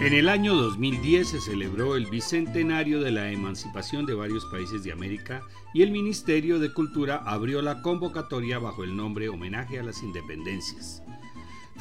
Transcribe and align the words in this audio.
En 0.00 0.14
el 0.14 0.28
año 0.28 0.54
2010 0.54 1.28
se 1.28 1.40
celebró 1.40 1.94
el 1.94 2.06
bicentenario 2.06 3.00
de 3.00 3.12
la 3.12 3.30
emancipación 3.30 4.06
de 4.06 4.14
varios 4.14 4.44
países 4.46 4.82
de 4.82 4.90
América 4.90 5.42
y 5.72 5.82
el 5.82 5.92
Ministerio 5.92 6.58
de 6.58 6.72
Cultura 6.72 7.22
abrió 7.24 7.62
la 7.62 7.82
convocatoria 7.82 8.58
bajo 8.58 8.82
el 8.82 8.96
nombre 8.96 9.28
Homenaje 9.28 9.78
a 9.78 9.84
las 9.84 10.02
Independencias. 10.02 11.04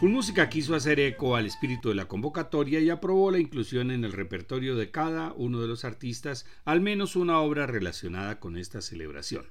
Música 0.02 0.48
quiso 0.48 0.76
hacer 0.76 0.98
eco 1.02 1.36
al 1.36 1.46
espíritu 1.46 1.90
de 1.90 1.96
la 1.96 2.08
convocatoria 2.08 2.80
y 2.80 2.90
aprobó 2.90 3.32
la 3.32 3.40
inclusión 3.40 3.92
en 3.92 4.06
el 4.06 4.14
repertorio 4.14 4.78
de 4.78 4.92
cada 4.92 5.34
uno 5.34 5.60
de 5.60 5.68
los 5.68 5.84
artistas 5.84 6.46
al 6.64 6.80
menos 6.80 7.18
una 7.18 7.40
obra 7.40 7.68
relacionada 7.68 8.40
con 8.40 8.58
esta 8.58 8.82
celebración. 8.82 9.48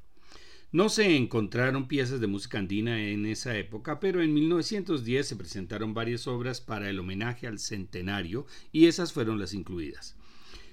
No 0.73 0.89
se 0.89 1.17
encontraron 1.17 1.87
piezas 1.87 2.21
de 2.21 2.27
música 2.29 2.59
andina 2.59 2.99
en 2.99 3.27
esa 3.27 3.57
época, 3.59 4.01
pero 4.01 4.23
en 4.23 4.33
1910 4.33 5.29
se 5.29 5.37
presentaron 5.37 5.93
varias 5.93 6.27
obras 6.27 6.63
para 6.63 6.89
el 6.89 6.99
homenaje 6.99 7.47
al 7.47 7.59
centenario 7.59 8.47
y 8.73 8.87
esas 8.87 9.13
fueron 9.13 9.39
las 9.39 9.53
incluidas. 9.53 10.17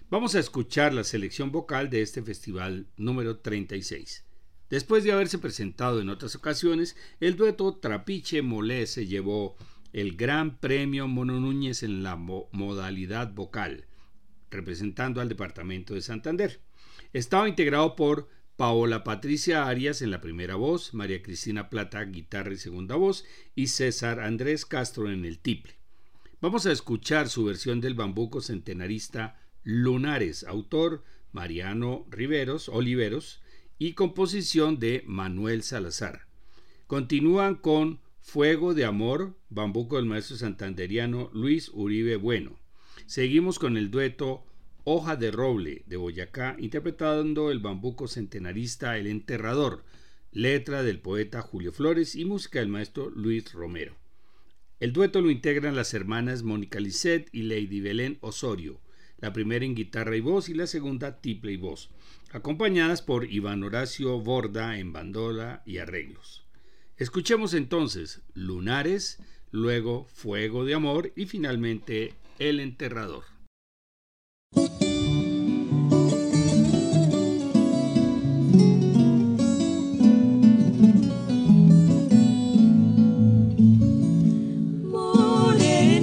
Vamos 0.10 0.36
a 0.36 0.40
escuchar 0.40 0.94
la 0.94 1.04
selección 1.04 1.52
vocal 1.52 1.90
de 1.90 2.02
este 2.02 2.22
festival 2.22 2.88
número 2.96 3.40
36. 3.40 4.26
Después 4.70 5.04
de 5.04 5.12
haberse 5.12 5.38
presentado 5.38 6.02
en 6.02 6.10
otras 6.10 6.36
ocasiones, 6.36 6.96
el 7.20 7.36
dueto 7.36 7.76
Trapiche 7.76 8.42
Molé 8.42 8.88
se 8.88 9.06
llevó 9.06 9.56
el 9.96 10.18
Gran 10.18 10.58
Premio 10.58 11.08
Mono 11.08 11.40
Núñez 11.40 11.82
en 11.82 12.04
la 12.04 12.18
modalidad 12.18 13.34
vocal, 13.34 13.86
representando 14.52 15.22
al 15.22 15.30
departamento 15.30 15.94
de 15.94 16.02
Santander. 16.02 16.60
Estaba 17.14 17.48
integrado 17.48 17.96
por 17.96 18.28
Paola 18.58 19.06
Patricia 19.06 19.70
Arias 19.70 20.02
en 20.02 20.12
la 20.12 20.20
primera 20.20 20.56
voz, 20.56 20.94
María 20.94 21.22
Cristina 21.22 21.70
Plata 21.70 22.04
guitarra 22.04 22.52
y 22.52 22.58
segunda 22.58 22.98
voz 22.98 23.24
y 23.56 23.68
César 23.68 24.20
Andrés 24.20 24.66
Castro 24.66 25.10
en 25.10 25.24
el 25.24 25.40
tiple. 25.40 25.76
Vamos 26.42 26.66
a 26.66 26.74
escuchar 26.74 27.30
su 27.30 27.46
versión 27.46 27.80
del 27.80 27.94
bambuco 27.94 28.42
centenarista 28.42 29.40
Lunares, 29.64 30.44
autor 30.44 31.06
Mariano 31.32 32.06
Riveros, 32.10 32.68
Oliveros 32.68 33.42
y 33.80 33.94
composición 33.94 34.78
de 34.78 35.06
Manuel 35.08 35.64
Salazar. 35.64 36.28
Continúan 36.86 37.56
con 37.56 38.02
Fuego 38.28 38.74
de 38.74 38.84
Amor, 38.86 39.38
bambuco 39.50 39.96
del 39.96 40.08
maestro 40.08 40.36
santanderiano 40.36 41.30
Luis 41.32 41.70
Uribe 41.72 42.18
Bueno. 42.18 42.60
Seguimos 43.06 43.60
con 43.60 43.78
el 43.78 43.92
dueto 43.92 44.44
Hoja 44.84 45.16
de 45.16 45.30
Roble 45.30 45.84
de 45.86 45.96
Boyacá, 45.96 46.58
interpretando 46.60 47.52
el 47.52 47.60
bambuco 47.60 48.08
centenarista 48.08 48.98
El 48.98 49.08
Enterrador, 49.08 49.86
letra 50.32 50.82
del 50.82 51.00
poeta 51.00 51.42
Julio 51.42 51.72
Flores 51.72 52.16
y 52.16 52.26
música 52.26 52.60
del 52.60 52.68
maestro 52.68 53.10
Luis 53.12 53.54
Romero. 53.54 53.96
El 54.80 54.92
dueto 54.92 55.22
lo 55.22 55.30
integran 55.30 55.76
las 55.76 55.94
hermanas 55.94 56.42
Mónica 56.42 56.80
Lisset 56.80 57.30
y 57.32 57.44
Lady 57.44 57.80
Belén 57.80 58.18
Osorio, 58.22 58.82
la 59.20 59.34
primera 59.34 59.64
en 59.64 59.76
guitarra 59.76 60.18
y 60.18 60.22
voz 60.22 60.50
y 60.50 60.56
la 60.56 60.68
segunda 60.68 61.22
tiple 61.22 61.54
y 61.54 61.58
voz, 61.58 61.92
acompañadas 62.32 63.04
por 63.04 63.32
Iván 63.32 63.64
Horacio 63.64 64.20
Borda 64.20 64.80
en 64.80 64.92
bandola 64.92 65.62
y 65.64 65.78
arreglos. 65.78 66.45
Escuchemos 66.98 67.54
entonces 67.54 68.22
Lunares, 68.34 69.20
luego 69.52 70.06
Fuego 70.14 70.64
de 70.64 70.76
Amor 70.76 71.12
y 71.16 71.26
finalmente 71.26 72.14
El 72.40 72.60
Enterrador. 72.60 73.24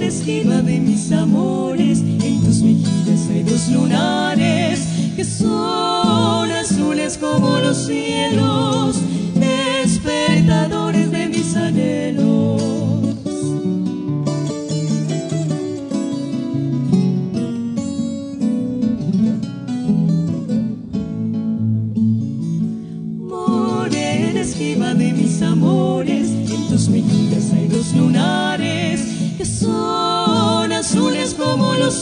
Esquiva 0.03 0.61
de 0.61 0.79
mis 0.79 1.11
amores, 1.11 1.99
en 1.99 2.43
tus 2.43 2.61
mejillas 2.61 3.29
hay 3.29 3.43
dos 3.43 3.67
lunares 3.69 4.87
que 5.15 5.25
son 5.25 6.51
azules 6.51 7.17
como 7.17 7.57
los 7.59 7.87
cielos, 7.87 8.95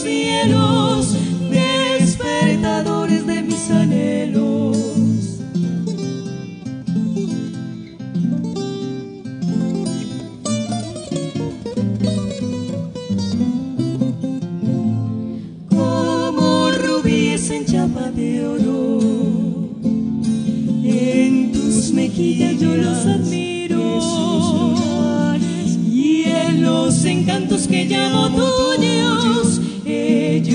cielos, 0.02 1.16
despertadores 1.50 3.26
de 3.26 3.42
mis 3.42 3.70
anhelos. 3.70 4.76
Como 15.68 16.70
rubíes 16.70 17.50
en 17.50 17.64
chapa 17.64 18.10
de 18.10 18.46
oro, 18.46 19.00
en 20.84 21.52
tus 21.52 21.92
mejillas 21.92 22.60
yo 22.60 22.76
los 22.76 23.06
admiro. 23.06 23.52
encantos 27.22 27.66
que 27.68 27.84
llamo 27.84 28.28
tuyos, 28.30 28.81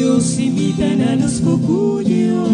ellos 0.07 0.39
imitan 0.39 1.01
a 1.01 1.15
los 1.17 1.41
cocuyos. 1.41 2.47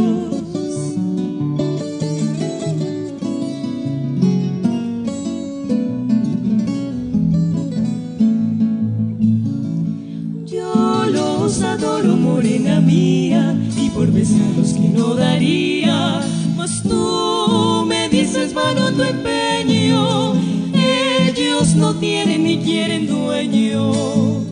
Yo 10.45 11.05
los 11.11 11.61
adoro, 11.61 12.15
morena 12.15 12.81
mía, 12.81 13.55
y 13.77 13.89
por 13.89 14.11
besarlos 14.11 14.73
que 14.73 14.89
no 14.89 15.13
daría, 15.13 16.21
mas 16.57 16.81
tú 16.81 17.85
me 17.87 18.09
dices 18.09 18.53
vano 18.53 18.91
tu 18.93 19.03
empeño 19.03 20.33
ellos 20.73 21.75
no 21.75 21.93
tienen 21.95 22.43
ni 22.43 22.57
quieren 22.57 23.07
dueño. 23.07 24.42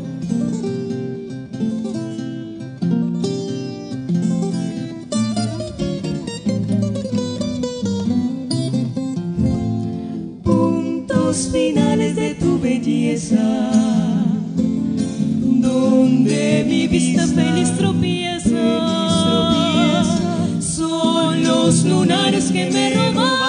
Puntos 11.31 11.49
finales 11.49 12.13
de 12.17 12.35
tu 12.35 12.59
belleza, 12.59 13.71
donde 15.61 16.65
mi 16.67 16.87
vista 16.87 17.25
feliz 17.25 17.71
tropieza, 17.77 18.57
son 20.59 21.41
los 21.41 21.85
lunares 21.85 22.51
que 22.51 22.69
me 22.69 22.93
robaron 22.95 23.40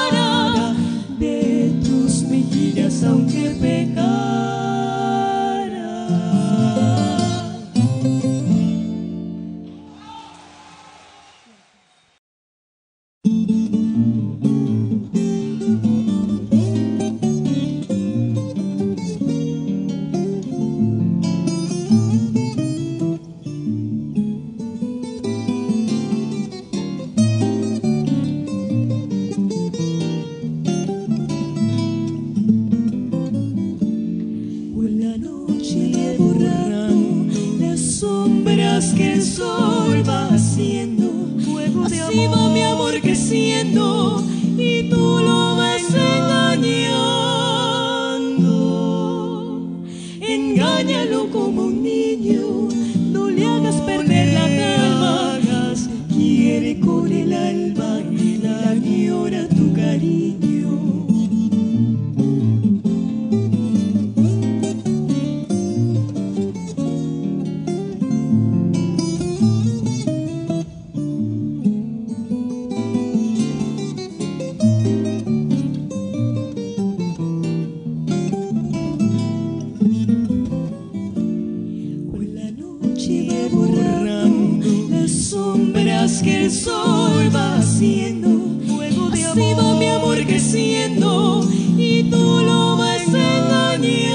que 86.21 86.45
el 86.45 86.51
sol 86.51 87.35
va 87.35 87.57
haciendo, 87.57 88.29
fuego 88.67 89.09
de 89.09 89.25
amor. 89.25 89.41
Así 89.41 89.55
va 89.55 89.75
mi 89.77 89.87
amor 89.87 90.19
creciendo 90.27 91.49
y 91.79 92.03
tú 92.11 92.43
lo 92.45 92.77
vas 92.77 93.07
engañando. 93.07 94.11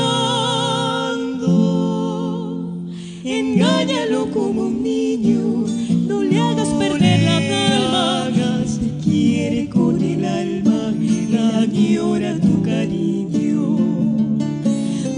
Engáñalo 3.23 4.29
como 4.31 4.63
un 4.63 4.83
niño, 4.83 5.65
no 6.07 6.21
le 6.21 6.39
hagas 6.39 6.67
perder 6.69 7.21
la 7.23 7.39
calma. 7.49 8.63
Quiere 9.03 9.67
con 9.69 9.99
el 10.01 10.23
alma, 10.25 10.93
la 11.31 11.59
añora 11.61 12.39
tu 12.39 12.61
cariño. 12.61 13.79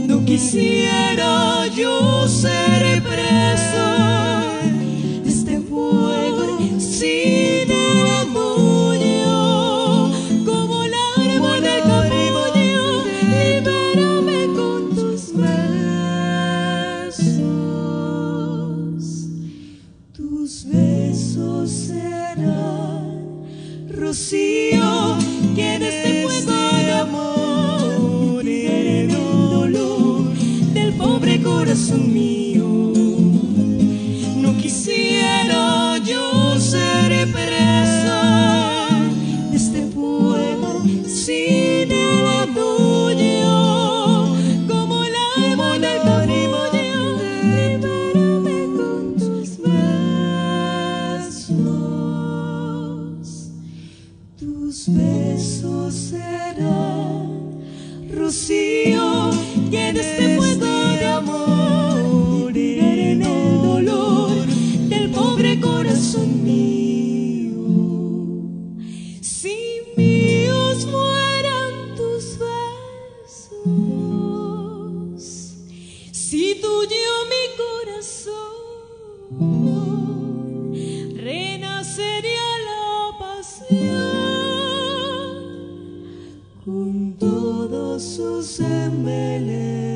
No 0.07 0.23
quisiera 0.23 1.67
yo 1.75 2.27
ser 2.27 3.03
presa 3.03 4.28
sus 87.99 88.59
emeles. 88.61 89.88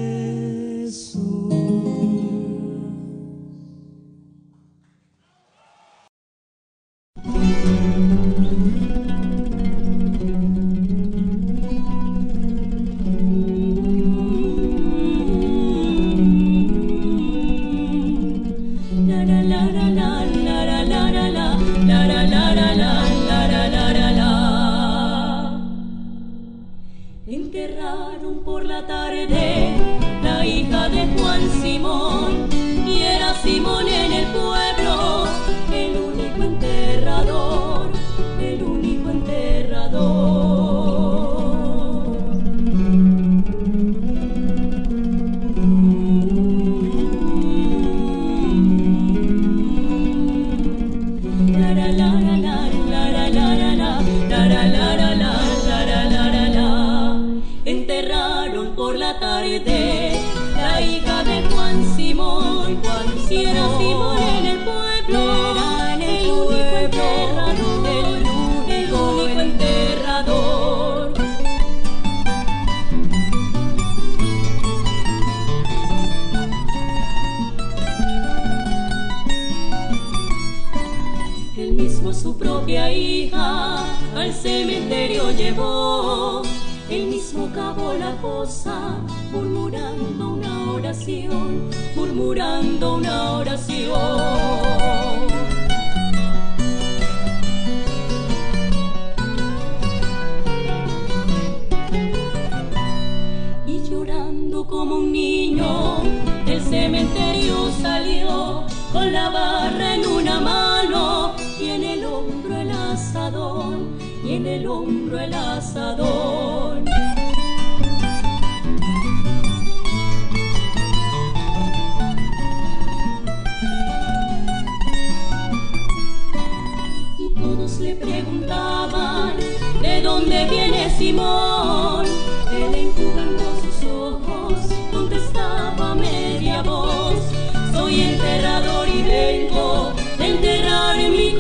Como 104.52 104.96
un 104.96 105.12
niño, 105.12 106.02
del 106.46 106.62
cementerio 106.62 107.70
salió 107.82 108.64
con 108.92 109.14
la 109.14 109.30
barra 109.30 109.96
en 109.96 110.06
una 110.06 110.40
mano 110.40 111.34
y 111.60 111.70
en 111.70 111.84
el 111.84 112.06
hombro 112.06 112.58
el 112.58 112.72
asadón, 112.72 113.98
y 114.24 114.34
en 114.34 114.48
el 114.48 114.68
hombro 114.68 115.20
el 115.20 115.34
asadón. 115.34 116.73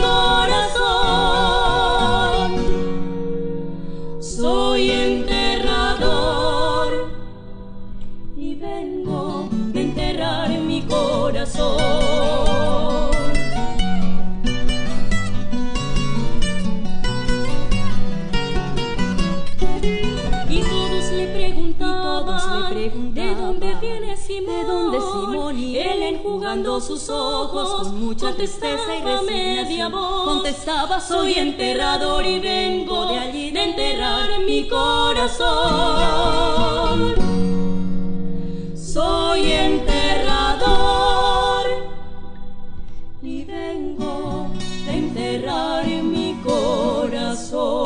Lord. 0.03 0.42
sus 26.83 27.09
ojos 27.09 27.87
con 27.87 27.99
mucha 27.99 28.35
tristeza 28.35 28.95
y 28.97 29.01
resignación. 29.01 29.93
Contestaba, 29.93 30.99
soy 30.99 31.33
enterrador 31.35 32.25
y 32.25 32.39
vengo 32.39 33.07
de 33.07 33.19
allí 33.19 33.51
de 33.51 33.63
enterrar 33.63 34.29
mi 34.45 34.67
corazón. 34.67 35.53
Soy 38.75 39.51
enterrador 39.51 40.73
y 43.21 43.45
vengo 43.45 44.51
de 44.85 44.91
enterrar 44.91 45.85
mi 45.87 46.35
corazón. 46.43 47.83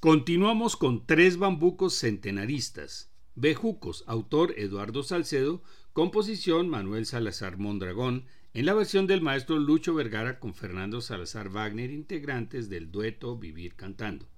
Continuamos 0.00 0.76
con 0.76 1.06
tres 1.06 1.38
bambucos 1.38 1.94
centenaristas 1.98 3.10
Bejucos, 3.40 4.02
autor 4.08 4.52
Eduardo 4.56 5.04
Salcedo, 5.04 5.62
composición 5.92 6.68
Manuel 6.68 7.06
Salazar 7.06 7.56
Mondragón, 7.56 8.24
en 8.52 8.66
la 8.66 8.74
versión 8.74 9.06
del 9.06 9.20
maestro 9.20 9.60
Lucho 9.60 9.94
Vergara 9.94 10.40
con 10.40 10.54
Fernando 10.54 11.00
Salazar 11.00 11.48
Wagner, 11.48 11.92
integrantes 11.92 12.68
del 12.68 12.90
dueto 12.90 13.38
Vivir 13.38 13.76
Cantando. 13.76 14.28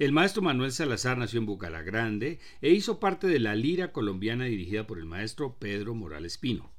El 0.00 0.10
maestro 0.10 0.42
Manuel 0.42 0.72
Salazar 0.72 1.18
nació 1.18 1.38
en 1.38 1.46
Bucalagrande 1.46 2.40
e 2.60 2.70
hizo 2.70 2.98
parte 2.98 3.28
de 3.28 3.38
la 3.38 3.54
lira 3.54 3.92
colombiana 3.92 4.46
dirigida 4.46 4.88
por 4.88 4.98
el 4.98 5.04
maestro 5.04 5.56
Pedro 5.60 5.94
Morales 5.94 6.36
Pino. 6.36 6.72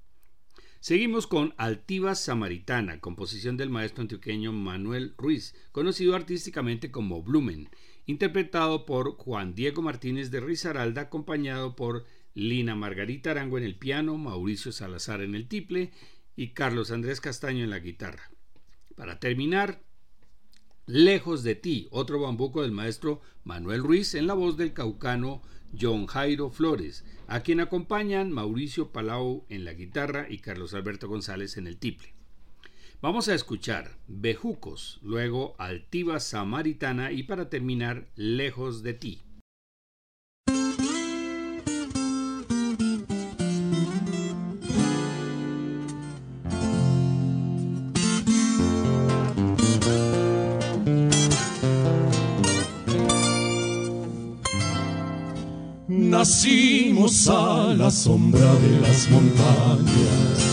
Seguimos 0.81 1.27
con 1.27 1.53
Altiva 1.55 2.13
Samaritana, 2.13 2.99
composición 2.99 3.55
del 3.55 3.69
maestro 3.69 4.01
antioqueño 4.01 4.51
Manuel 4.51 5.13
Ruiz, 5.17 5.55
conocido 5.71 6.13
artísticamente 6.13 6.91
como 6.91 7.23
Blumen, 7.23 7.69
interpretado 8.05 8.85
por 8.85 9.17
Juan 9.17 9.55
Diego 9.55 9.81
Martínez 9.81 10.31
de 10.31 10.39
Risaralda, 10.39 11.01
acompañado 11.01 11.75
por 11.75 12.05
Lina 12.33 12.75
Margarita 12.75 13.31
Arango 13.31 13.57
en 13.57 13.63
el 13.63 13.75
piano, 13.75 14.17
Mauricio 14.17 14.71
Salazar 14.71 15.21
en 15.21 15.35
el 15.35 15.47
tiple 15.47 15.91
y 16.35 16.49
Carlos 16.49 16.91
Andrés 16.91 17.21
Castaño 17.21 17.63
en 17.63 17.69
la 17.69 17.79
guitarra. 17.79 18.31
Para 18.95 19.19
terminar, 19.19 19.81
Lejos 20.85 21.43
de 21.43 21.55
ti, 21.55 21.87
otro 21.91 22.19
bambuco 22.19 22.61
del 22.61 22.73
maestro 22.73 23.21
Manuel 23.45 23.81
Ruiz 23.81 24.15
en 24.15 24.27
la 24.27 24.33
voz 24.33 24.57
del 24.57 24.73
caucano 24.73 25.41
John 25.79 26.07
Jairo 26.07 26.49
Flores, 26.49 27.05
a 27.27 27.39
quien 27.39 27.61
acompañan 27.61 28.33
Mauricio 28.33 28.91
Palau 28.91 29.45
en 29.47 29.63
la 29.63 29.71
guitarra 29.73 30.27
y 30.29 30.39
Carlos 30.39 30.73
Alberto 30.73 31.07
González 31.07 31.55
en 31.55 31.67
el 31.67 31.77
tiple. 31.77 32.13
Vamos 33.03 33.27
a 33.27 33.33
escuchar 33.33 33.97
Bejucos, 34.07 34.99
luego 35.01 35.55
Altiva 35.57 36.21
Samaritana 36.21 37.11
y 37.11 37.23
para 37.23 37.49
terminar 37.49 38.07
Lejos 38.15 38.81
de 38.81 38.93
ti. 38.93 39.21
Nacimos 55.89 57.27
a 57.27 57.73
la 57.73 57.91
sombra 57.91 58.55
de 58.55 58.79
las 58.79 59.09
montañas 59.09 60.52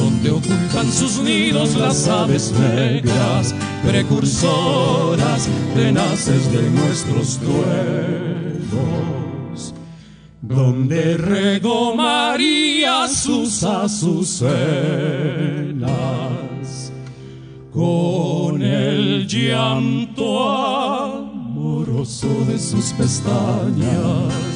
donde 0.00 0.30
ocultan 0.30 0.90
sus 0.90 1.20
nidos 1.20 1.76
las 1.76 2.08
aves 2.08 2.52
negras, 2.52 3.54
precursoras, 3.86 5.46
tenaces 5.74 6.50
de 6.50 6.70
nuestros 6.70 7.38
duelos, 7.40 8.64
donde 10.40 11.18
regó 11.18 11.94
María 11.94 13.06
sus 13.08 13.62
azucenas, 13.62 14.50
con 17.70 18.62
el 18.62 19.26
llanto 19.26 20.48
amoroso 20.48 22.28
de 22.48 22.58
sus 22.58 22.94
pestañas 22.94 24.50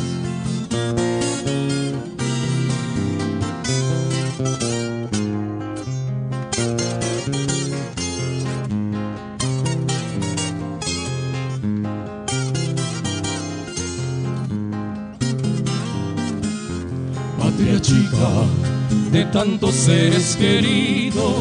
tantos 19.33 19.75
seres 19.75 20.37
queridos, 20.37 21.35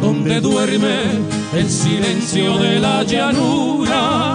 donde 0.00 0.40
duerme 0.40 1.00
el 1.54 1.68
silencio 1.68 2.58
de 2.58 2.78
la 2.80 3.02
llanura, 3.02 4.34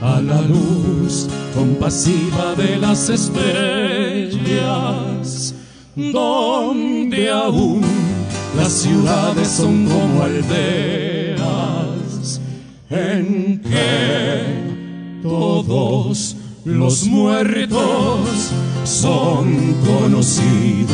a 0.00 0.20
la 0.20 0.42
luz 0.42 1.28
compasiva 1.54 2.54
de 2.56 2.76
las 2.76 3.08
estrellas, 3.08 3.54
donde 5.94 7.30
aún 7.30 7.82
las 8.56 8.72
ciudades 8.72 9.48
son 9.48 9.86
como 9.86 10.22
aldeas, 10.22 11.42
en 12.90 13.60
que 13.60 15.22
todos 15.22 16.36
los 16.64 17.04
muertos 17.06 18.50
son 18.84 19.74
conocidos. 19.84 20.88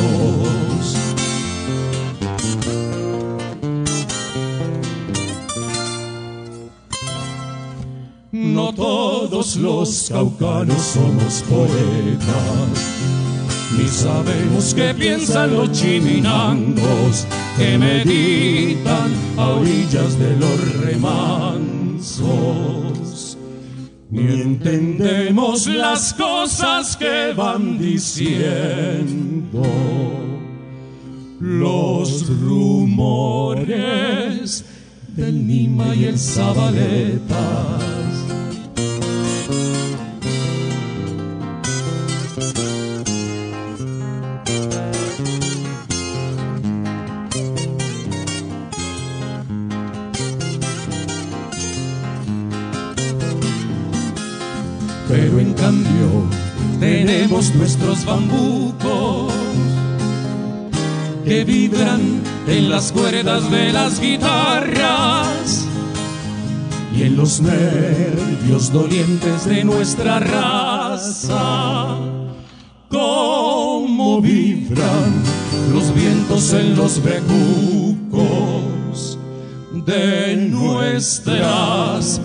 No 8.32 8.72
todos 8.74 9.56
los 9.56 10.08
caucanos 10.10 10.80
somos 10.80 11.44
poetas, 11.48 12.68
ni 13.76 13.88
sabemos 13.88 14.72
qué 14.74 14.94
piensan 14.94 15.54
los 15.54 15.72
chiminangos 15.72 17.26
que 17.58 17.76
meditan 17.78 19.12
a 19.36 19.48
orillas 19.48 20.18
de 20.18 20.36
los 20.36 20.74
remansos 20.82 22.18
ni 24.10 24.40
entendemos 24.40 25.66
las 25.66 26.14
cosas 26.14 26.96
que 26.96 27.32
van 27.34 27.78
diciendo. 27.78 29.62
Los 31.40 32.28
rumores 32.40 33.54
del 35.16 35.46
Nima 35.46 35.94
y 35.94 36.06
el 36.06 36.18
Zabaleta 36.18 37.97
nuestros 57.38 58.04
bambucos 58.04 59.32
que 61.24 61.44
vibran 61.44 62.20
en 62.48 62.68
las 62.68 62.90
cuerdas 62.90 63.48
de 63.48 63.72
las 63.72 64.00
guitarras 64.00 65.64
y 66.96 67.04
en 67.04 67.16
los 67.16 67.40
nervios 67.40 68.72
dolientes 68.72 69.44
de 69.44 69.62
nuestra 69.62 70.18
raza. 70.18 71.86
Como 72.88 74.20
vibran 74.20 75.22
los 75.72 75.94
vientos 75.94 76.52
en 76.54 76.74
los 76.74 77.00
bejucos 77.00 79.16
de 79.86 80.48
nuestras 80.50 82.20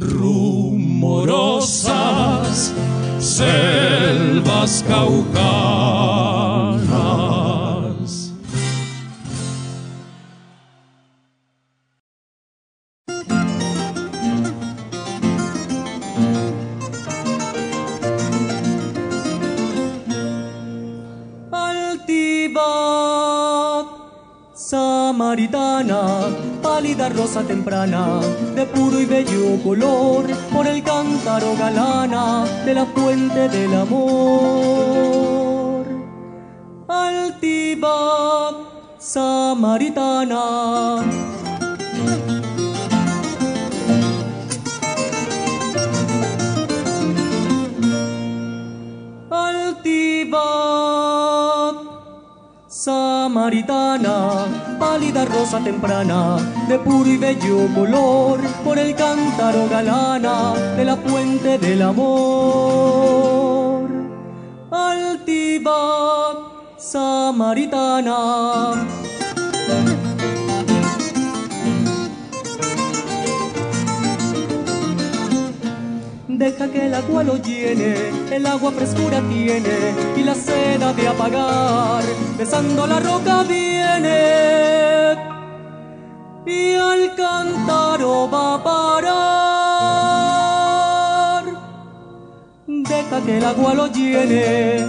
rumorosas 0.00 2.72
Tasca 4.58 5.04
o. 5.04 5.67
pálida 26.78 27.08
rosa 27.08 27.42
temprana, 27.42 28.20
de 28.54 28.64
puro 28.64 29.00
y 29.00 29.04
bello 29.04 29.60
color, 29.64 30.26
por 30.54 30.64
el 30.64 30.80
cántaro 30.80 31.56
galana 31.56 32.44
de 32.64 32.72
la 32.72 32.86
fuente 32.86 33.48
del 33.48 33.74
amor. 33.74 35.84
Altiva 36.86 38.52
Samaritana. 38.96 41.02
Altiva 49.30 50.44
Samaritana, 52.68 54.46
pálida 54.78 55.24
rosa 55.24 55.58
temprana, 55.62 56.36
de 56.68 56.78
puro 56.78 57.08
y 57.08 57.16
bello 57.16 57.66
color, 57.74 58.40
por 58.64 58.78
el 58.78 58.94
cántaro 58.94 59.68
galana 59.68 60.54
de 60.76 60.84
la 60.84 60.96
fuente 60.96 61.58
del 61.58 61.82
amor. 61.82 63.88
Altiva, 64.70 65.74
samaritana. 66.78 69.07
Deja 76.38 76.68
que 76.68 76.86
el 76.86 76.94
agua 76.94 77.24
lo 77.24 77.36
llene, 77.36 77.96
el 78.30 78.46
agua 78.46 78.70
frescura 78.70 79.20
tiene 79.28 79.92
y 80.16 80.22
la 80.22 80.36
seda 80.36 80.92
de 80.92 81.08
apagar, 81.08 82.04
besando 82.38 82.86
la 82.86 83.00
roca 83.00 83.42
viene 83.42 85.16
y 86.46 86.74
al 86.74 87.16
cántaro 87.16 88.30
va 88.30 88.54
a 88.54 88.62
parar. 88.62 89.18
Deja 92.68 93.20
que 93.26 93.38
el 93.38 93.44
agua 93.44 93.74
lo 93.74 93.88
llene. 93.88 94.86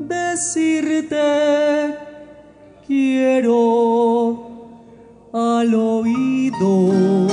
Decirte 0.00 1.22
quiero 2.92 4.36
al 5.32 5.74
oído 5.74 7.26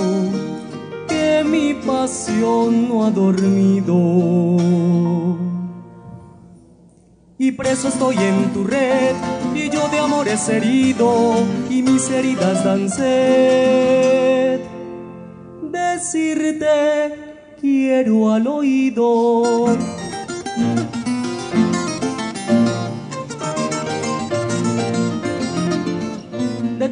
que 1.05 1.43
mi 1.43 1.73
pasión 1.73 2.87
no 2.87 3.05
ha 3.05 3.11
dormido. 3.11 3.97
Y 7.37 7.51
preso 7.51 7.89
estoy 7.89 8.15
en 8.15 8.53
tu 8.53 8.63
red, 8.63 9.15
y 9.53 9.69
yo 9.69 9.89
de 9.89 9.99
amores 9.99 10.47
herido, 10.47 11.35
y 11.69 11.81
mis 11.81 12.09
heridas 12.09 12.63
dan 12.63 12.89
sed. 12.89 14.61
Decirte 15.61 16.67
quiero 17.59 18.31
al 18.31 18.47
oído. 18.47 19.77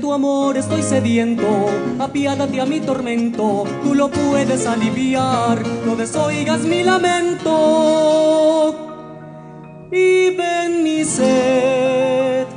Tu 0.07 0.13
amor 0.13 0.55
estoy 0.55 0.81
sediento, 0.83 1.45
apiádate 1.99 2.61
a 2.61 2.65
mi 2.65 2.79
tormento, 2.79 3.65
tú 3.83 3.93
lo 3.93 4.09
puedes 4.09 4.65
aliviar, 4.65 5.61
no 5.85 5.97
desoigas 5.97 6.61
mi 6.61 6.81
lamento. 6.81 8.73
Y 9.91 10.29
ven 10.29 10.81
mi 10.81 11.03
sed 11.03 12.47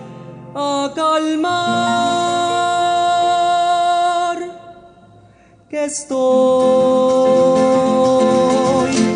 a 0.55 0.93
calmar, 0.95 1.41
que 5.69 5.87
estoy 5.87 6.21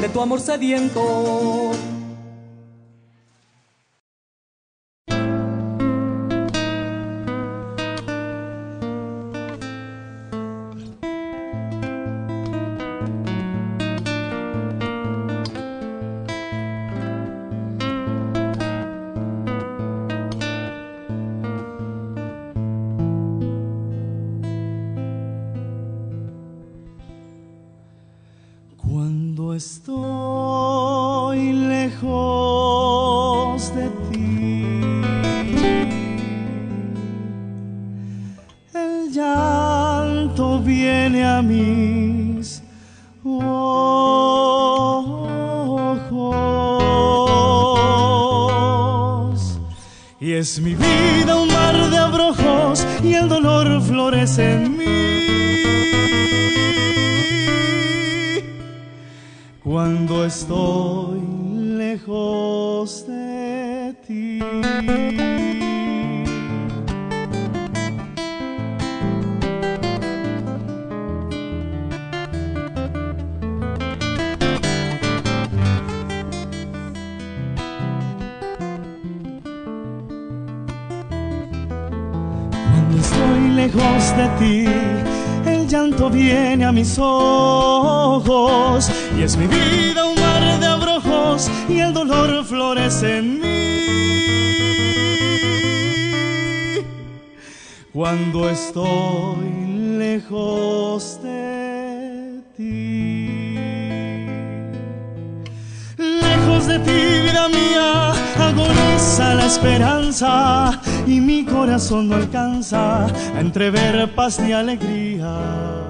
de 0.00 0.08
tu 0.08 0.20
amor 0.20 0.40
sediento. 0.40 1.70
Cuando 59.64 60.26
estoy 60.26 61.22
lejos 61.56 63.06
de 63.06 63.94
ti. 64.06 64.38
Cuando 82.60 82.98
estoy 82.98 83.48
lejos 83.56 84.16
de 84.18 84.28
ti, 84.38 84.66
el 85.50 85.66
llanto 85.66 86.10
viene 86.10 86.66
a 86.66 86.72
mis 86.72 86.98
ojos 86.98 88.90
es 89.24 89.38
mi 89.38 89.46
vida 89.46 90.04
un 90.04 90.20
mar 90.20 90.60
de 90.60 90.66
abrojos 90.66 91.50
y 91.66 91.78
el 91.78 91.94
dolor 91.94 92.44
florece 92.44 93.18
en 93.18 93.40
mí. 93.40 94.04
Cuando 97.90 98.50
estoy 98.50 99.48
lejos 99.98 101.22
de 101.22 102.42
ti. 102.54 103.54
Lejos 105.96 106.66
de 106.66 106.78
ti, 106.80 107.00
vida 107.26 107.48
mía, 107.48 108.12
agoniza 108.38 109.34
la 109.34 109.46
esperanza 109.46 110.82
y 111.06 111.20
mi 111.20 111.46
corazón 111.46 112.10
no 112.10 112.16
alcanza 112.16 113.06
a 113.06 113.40
entrever 113.40 114.14
paz 114.14 114.38
ni 114.38 114.52
alegrías. 114.52 115.83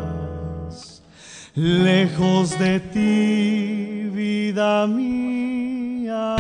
Lejos 1.57 2.59
de 2.59 2.81
ti, 2.81 4.11
vida 4.12 4.88
mía. 4.88 6.35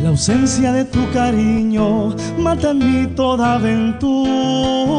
La 0.00 0.10
ausencia 0.10 0.72
de 0.72 0.84
tu 0.84 1.10
cariño 1.10 2.14
mata 2.38 2.70
en 2.70 2.78
mí 2.78 3.08
toda 3.16 3.54
aventura. 3.54 4.92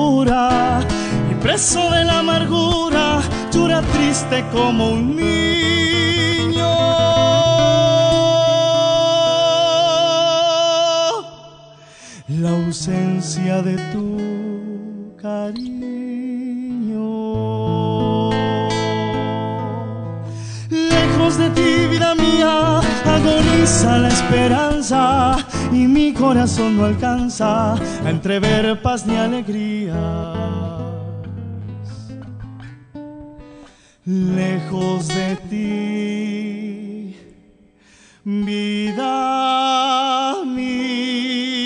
Preso 1.44 1.92
de 1.92 2.06
la 2.06 2.20
amargura, 2.20 3.22
llora 3.52 3.82
triste 3.82 4.46
como 4.54 4.92
un 4.92 5.18
niño. 5.18 6.74
La 12.30 12.50
ausencia 12.52 13.62
de 13.62 13.76
tu 13.92 15.18
cariño. 15.22 15.90
Lejos 20.70 21.38
de 21.38 21.50
ti, 21.50 21.88
vida 21.92 22.16
mía, 22.16 22.80
agoniza 23.06 23.98
la 23.98 24.08
esperanza 24.08 25.36
y 25.74 25.88
mi 25.88 26.14
corazón 26.14 26.78
no 26.78 26.86
alcanza 26.86 27.74
a 27.74 28.10
entrever 28.10 28.82
paz 28.82 29.06
ni 29.06 29.18
alegría. 29.18 30.63
lejos 34.06 35.08
de 35.08 35.36
ti, 35.50 37.16
vida 38.26 39.14
mía. 40.46 41.64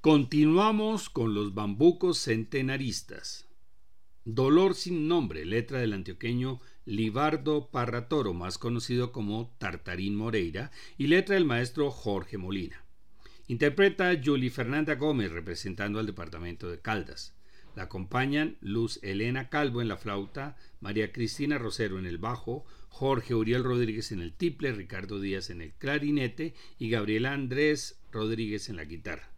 Continuamos 0.00 1.10
con 1.10 1.34
los 1.34 1.54
bambucos 1.54 2.18
centenaristas. 2.18 3.46
Dolor 4.24 4.74
sin 4.74 5.06
nombre, 5.08 5.44
letra 5.44 5.80
del 5.80 5.92
antioqueño 5.92 6.60
Libardo 6.84 7.68
Parratoro, 7.70 8.34
más 8.34 8.58
conocido 8.58 9.12
como 9.12 9.54
Tartarín 9.58 10.16
Moreira, 10.16 10.70
y 10.98 11.06
letra 11.06 11.36
del 11.36 11.44
maestro 11.44 11.90
Jorge 11.90 12.38
Molina. 12.38 12.84
Interpreta 13.46 14.12
Julie 14.22 14.50
Fernanda 14.50 14.94
Gómez 14.94 15.30
representando 15.30 15.98
al 15.98 16.06
departamento 16.06 16.70
de 16.70 16.80
Caldas. 16.80 17.34
La 17.76 17.84
acompañan 17.84 18.56
Luz 18.60 18.98
Elena 19.02 19.48
Calvo 19.48 19.80
en 19.80 19.88
la 19.88 19.96
flauta, 19.96 20.56
María 20.80 21.12
Cristina 21.12 21.58
Rosero 21.58 21.98
en 21.98 22.06
el 22.06 22.18
bajo, 22.18 22.64
Jorge 22.88 23.34
Uriel 23.34 23.64
Rodríguez 23.64 24.12
en 24.12 24.20
el 24.20 24.32
tiple, 24.32 24.72
Ricardo 24.72 25.20
Díaz 25.20 25.50
en 25.50 25.62
el 25.62 25.72
clarinete 25.72 26.54
y 26.78 26.90
Gabriela 26.90 27.32
Andrés 27.32 28.00
Rodríguez 28.10 28.68
en 28.68 28.76
la 28.76 28.84
guitarra. 28.84 29.31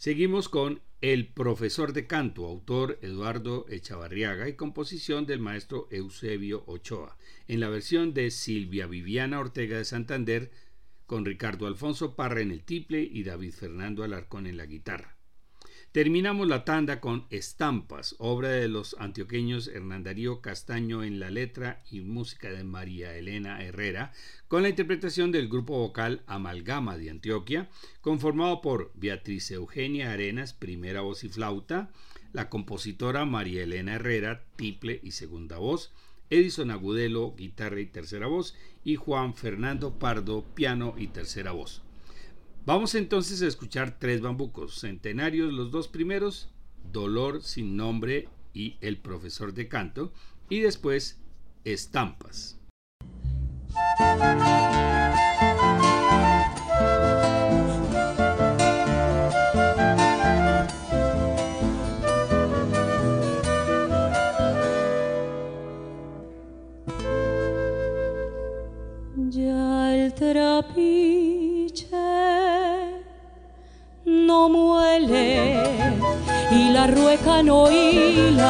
Seguimos 0.00 0.48
con 0.48 0.80
El 1.02 1.26
profesor 1.26 1.92
de 1.92 2.06
canto, 2.06 2.46
autor 2.46 2.98
Eduardo 3.02 3.66
Echavarriaga 3.68 4.48
y 4.48 4.54
composición 4.54 5.26
del 5.26 5.40
maestro 5.40 5.88
Eusebio 5.90 6.64
Ochoa, 6.66 7.18
en 7.48 7.60
la 7.60 7.68
versión 7.68 8.14
de 8.14 8.30
Silvia 8.30 8.86
Viviana 8.86 9.38
Ortega 9.38 9.76
de 9.76 9.84
Santander, 9.84 10.52
con 11.04 11.26
Ricardo 11.26 11.66
Alfonso 11.66 12.16
Parra 12.16 12.40
en 12.40 12.50
el 12.50 12.64
tiple 12.64 13.02
y 13.02 13.24
David 13.24 13.52
Fernando 13.52 14.02
Alarcón 14.02 14.46
en 14.46 14.56
la 14.56 14.64
guitarra. 14.64 15.19
Terminamos 15.92 16.46
la 16.46 16.64
tanda 16.64 17.00
con 17.00 17.26
Estampas, 17.30 18.14
obra 18.20 18.50
de 18.50 18.68
los 18.68 18.94
antioqueños 19.00 19.66
Hernán 19.66 20.04
Darío 20.04 20.40
Castaño 20.40 21.02
en 21.02 21.18
la 21.18 21.30
letra 21.30 21.82
y 21.90 22.00
música 22.00 22.48
de 22.52 22.62
María 22.62 23.16
Elena 23.16 23.60
Herrera, 23.64 24.12
con 24.46 24.62
la 24.62 24.68
interpretación 24.68 25.32
del 25.32 25.48
grupo 25.48 25.76
vocal 25.76 26.22
Amalgama 26.28 26.96
de 26.96 27.10
Antioquia, 27.10 27.68
conformado 28.02 28.60
por 28.60 28.92
Beatriz 28.94 29.50
Eugenia 29.50 30.12
Arenas, 30.12 30.52
primera 30.52 31.00
voz 31.00 31.24
y 31.24 31.28
flauta, 31.28 31.90
la 32.32 32.48
compositora 32.48 33.24
María 33.24 33.64
Elena 33.64 33.96
Herrera, 33.96 34.44
tiple 34.54 35.00
y 35.02 35.10
segunda 35.10 35.58
voz, 35.58 35.92
Edison 36.30 36.70
Agudelo, 36.70 37.34
guitarra 37.36 37.80
y 37.80 37.86
tercera 37.86 38.28
voz, 38.28 38.54
y 38.84 38.94
Juan 38.94 39.34
Fernando 39.34 39.98
Pardo, 39.98 40.44
piano 40.54 40.94
y 40.96 41.08
tercera 41.08 41.50
voz. 41.50 41.82
Vamos 42.72 42.94
entonces 42.94 43.42
a 43.42 43.48
escuchar 43.48 43.98
tres 43.98 44.20
bambucos, 44.20 44.78
centenarios 44.78 45.52
los 45.52 45.72
dos 45.72 45.88
primeros, 45.88 46.50
Dolor 46.92 47.42
sin 47.42 47.76
nombre 47.76 48.28
y 48.54 48.76
El 48.80 48.98
profesor 48.98 49.52
de 49.52 49.66
canto, 49.66 50.12
y 50.48 50.60
después 50.60 51.20
Estampas. 51.64 52.60
La 76.80 76.86
rueca 76.86 77.42
no 77.42 77.70
hila. 77.70 78.46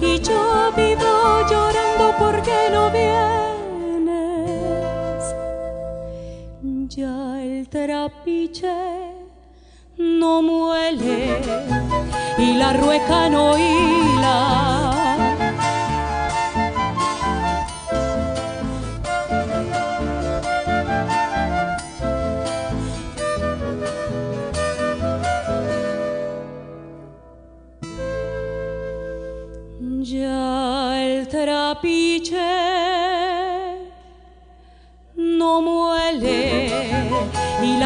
Y 0.00 0.18
yo 0.28 0.72
vivo 0.76 1.14
llorando 1.50 2.06
porque 2.18 2.56
no 2.72 2.90
vienes. 2.90 4.14
Ya 6.96 7.16
el 7.40 7.68
trapiche 7.68 8.76
no 9.98 10.42
muele 10.42 11.40
y 12.38 12.54
la 12.54 12.72
rueca 12.72 13.28
no 13.30 13.56
hila. 13.56 14.87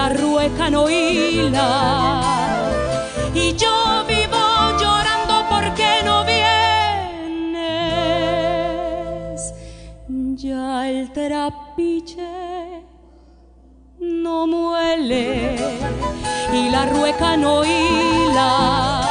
La 0.03 0.09
rueca 0.09 0.69
no 0.69 0.89
hila. 0.91 1.69
Y 3.35 3.55
yo 3.55 4.05
vivo 4.09 4.43
llorando 4.81 5.35
porque 5.49 5.89
no 6.05 6.25
vienes. 6.25 6.43
Ya 10.45 10.89
el 10.91 11.13
trapiche 11.13 12.83
no 14.01 14.47
muele 14.49 15.57
y 16.53 16.71
la 16.71 16.87
rueca 16.87 17.37
no 17.37 17.65
hila. 17.65 19.02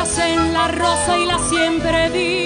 Nacen 0.00 0.54
la 0.54 0.68
rosa 0.68 1.18
y 1.18 1.26
la 1.26 1.38
siempre 1.50 2.08
viva. 2.08 2.39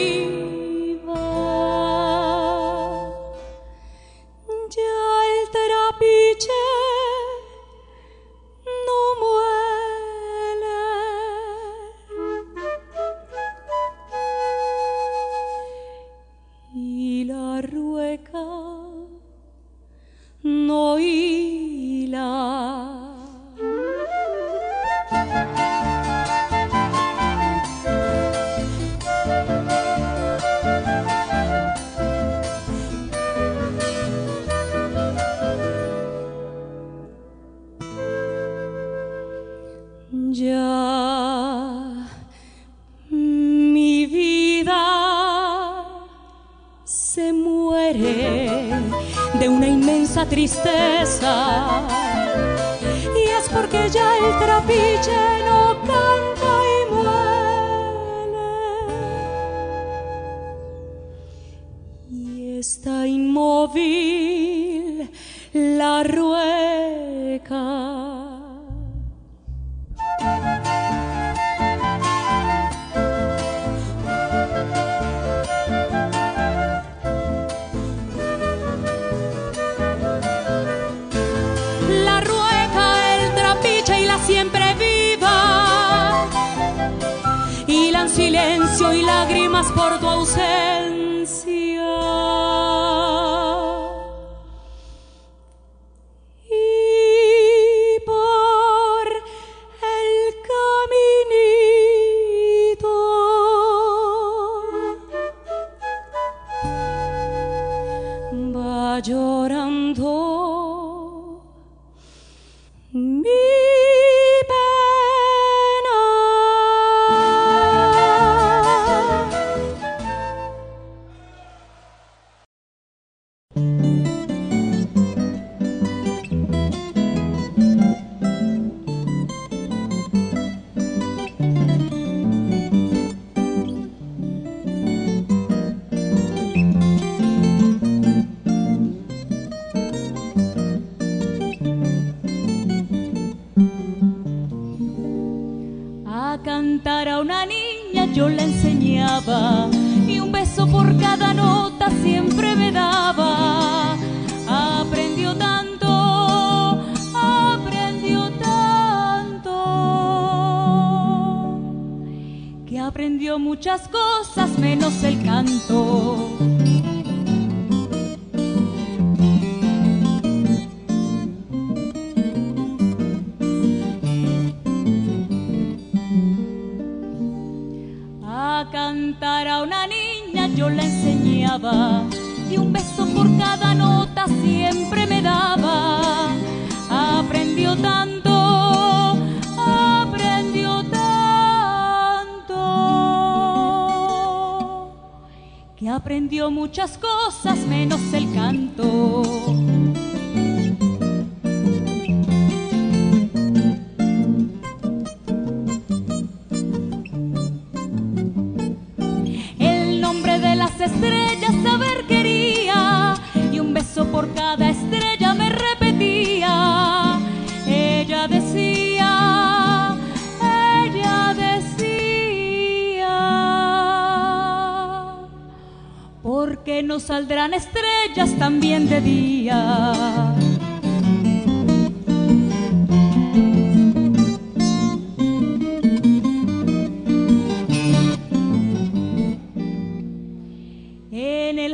Porque 226.64 226.82
no 226.82 226.98
saldrán 226.98 227.52
estrellas 227.52 228.38
también 228.38 228.88
de 228.88 229.00
día. 229.02 230.34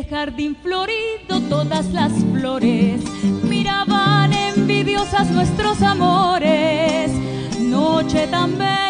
jardín 0.08 0.56
florido 0.60 1.40
todas 1.48 1.86
las 1.92 2.12
flores 2.32 3.00
miraban 3.44 4.32
envidiosas 4.32 5.30
nuestros 5.30 5.80
amores. 5.82 7.12
Noche 7.60 8.26
tan 8.26 8.58
bella, 8.58 8.89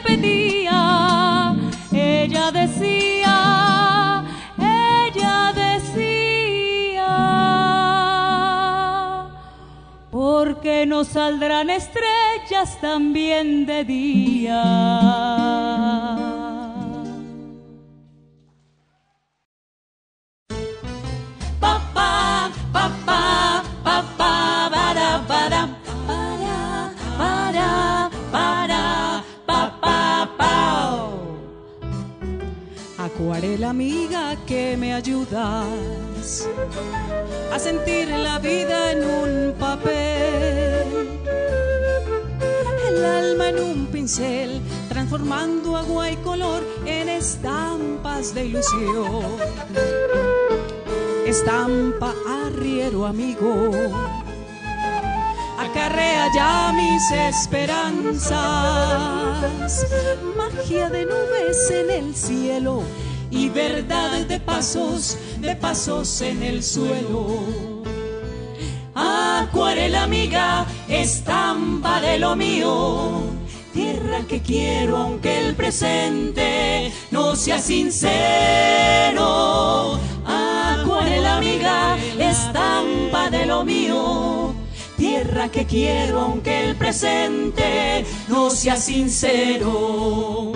saldrán 11.21 11.69
estrellas 11.69 12.69
también 12.81 13.67
de 13.67 13.83
día. 13.83 14.63
la 33.57 33.69
amiga 33.69 34.35
que 34.45 34.75
me 34.77 34.93
ayudas 34.93 36.47
a 37.53 37.59
sentir 37.59 38.07
la 38.09 38.39
vida 38.39 38.91
en 38.91 39.03
un 39.03 39.53
papel. 39.59 40.00
Pincel, 44.01 44.61
transformando 44.89 45.77
agua 45.77 46.09
y 46.09 46.15
color 46.17 46.63
en 46.87 47.07
estampas 47.07 48.33
de 48.33 48.47
ilusión. 48.47 49.25
Estampa 51.27 52.15
arriero 52.27 53.05
amigo, 53.05 53.69
acarrea 55.59 56.29
ya 56.33 56.73
mis 56.73 57.11
esperanzas. 57.11 58.31
Magia 60.35 60.89
de 60.89 61.05
nubes 61.05 61.69
en 61.69 61.91
el 61.91 62.15
cielo 62.15 62.81
y 63.29 63.49
verdad 63.49 64.25
de 64.25 64.39
pasos, 64.39 65.15
de 65.41 65.55
pasos 65.55 66.21
en 66.21 66.41
el 66.41 66.63
suelo. 66.63 67.83
Acuarela 68.95 70.03
amiga, 70.03 70.65
estampa 70.89 72.01
de 72.01 72.17
lo 72.17 72.35
mío, 72.35 73.40
tierra 73.73 74.21
que 74.27 74.41
quiero 74.41 74.97
aunque 74.97 75.47
el 75.47 75.55
presente 75.55 76.91
no 77.11 77.35
sea 77.35 77.59
sincero. 77.59 79.19
Acuarela 80.25 81.37
amiga, 81.37 81.97
estampa 82.19 83.29
de 83.29 83.45
lo 83.45 83.63
mío, 83.63 84.53
tierra 84.97 85.49
que 85.49 85.65
quiero 85.65 86.19
aunque 86.21 86.69
el 86.69 86.75
presente 86.75 88.05
no 88.27 88.49
sea 88.49 88.75
sincero. 88.75 90.51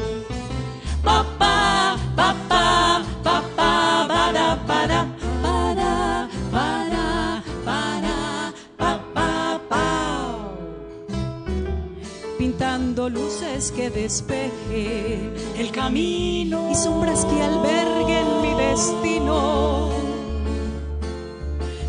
Luces 13.10 13.72
que 13.72 13.90
despeje 13.90 15.20
el 15.58 15.72
camino 15.72 16.72
y 16.72 16.76
sombras 16.76 17.26
que 17.26 17.42
alberguen 17.42 18.42
mi 18.42 18.54
destino. 18.56 19.92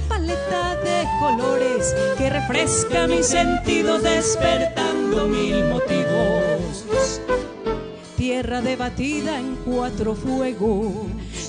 Paleta 0.09 0.77
de 0.77 1.07
colores 1.19 1.95
que 2.19 2.29
refresca 2.29 3.07
mis 3.07 3.27
sentidos 3.27 4.03
despertando 4.03 5.27
mil 5.27 5.65
motivos 5.65 6.47
tierra 8.17 8.61
debatida 8.61 9.39
en 9.39 9.57
cuatro 9.65 10.15
fuegos, 10.15 10.93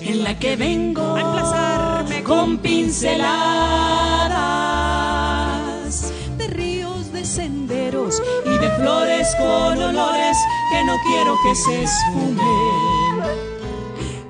en 0.01 0.23
la 0.23 0.37
que 0.37 0.55
vengo 0.55 1.15
a 1.15 1.21
emplazarme 1.21 2.23
con 2.23 2.59
pinceladas 2.59 4.07
y 8.45 8.57
de 8.57 8.69
flores 8.71 9.27
con 9.37 9.81
olores 9.81 10.37
que 10.71 10.83
no 10.85 10.95
quiero 11.07 11.35
que 11.43 11.55
se 11.55 11.83
esfumen. 11.83 13.21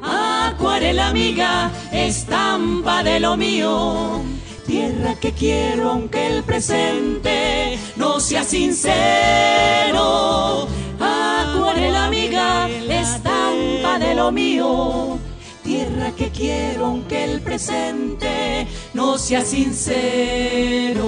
Acuarela 0.02 1.10
amiga, 1.10 1.72
estampa 1.92 3.04
de 3.04 3.20
lo 3.20 3.38
mío 3.38 4.24
tierra 4.66 5.16
que 5.16 5.32
quiero 5.32 5.92
aunque 5.92 6.28
el 6.28 6.44
presente 6.44 7.80
no 7.96 8.20
sea 8.20 8.44
sincero 8.44 9.48
la 11.92 12.06
amiga, 12.06 12.70
estampa 12.70 14.00
de 14.00 14.16
lo 14.16 14.32
mío. 14.32 15.20
Tierra 15.64 16.12
que 16.12 16.30
quiero 16.30 16.86
aunque 16.86 17.24
el 17.24 17.42
presente 17.42 18.68
no 18.94 19.18
sea 19.18 19.42
sincero. 19.42 21.06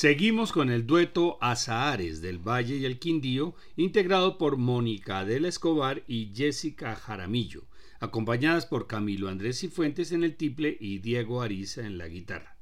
Seguimos 0.00 0.52
con 0.52 0.70
el 0.70 0.86
dueto 0.86 1.36
Azahares 1.42 2.22
del 2.22 2.38
Valle 2.38 2.76
y 2.76 2.86
el 2.86 2.98
Quindío, 2.98 3.54
integrado 3.76 4.38
por 4.38 4.56
Mónica 4.56 5.18
Adela 5.18 5.46
Escobar 5.46 6.04
y 6.08 6.32
Jessica 6.34 6.96
Jaramillo, 6.96 7.66
acompañadas 7.98 8.64
por 8.64 8.86
Camilo 8.86 9.28
Andrés 9.28 9.60
Cifuentes 9.60 10.12
en 10.12 10.24
el 10.24 10.36
tiple 10.36 10.74
y 10.80 11.00
Diego 11.00 11.42
Ariza 11.42 11.84
en 11.84 11.98
la 11.98 12.08
guitarra. 12.08 12.56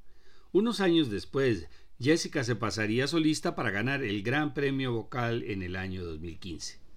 Unos 0.51 0.81
años 0.81 1.11
después, 1.11 1.69
Jessica 2.01 2.43
se 2.43 2.57
pasaría 2.57 3.07
solista 3.07 3.55
para 3.55 3.71
ganar 3.71 4.03
el 4.03 4.25
Gran 4.25 4.53
Premio 4.53 4.93
Vocal 4.93 5.45
en 5.45 5.63
el 5.63 5.77
año 5.77 6.05
2015. 6.05 6.88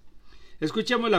Escuchamos 0.62 1.10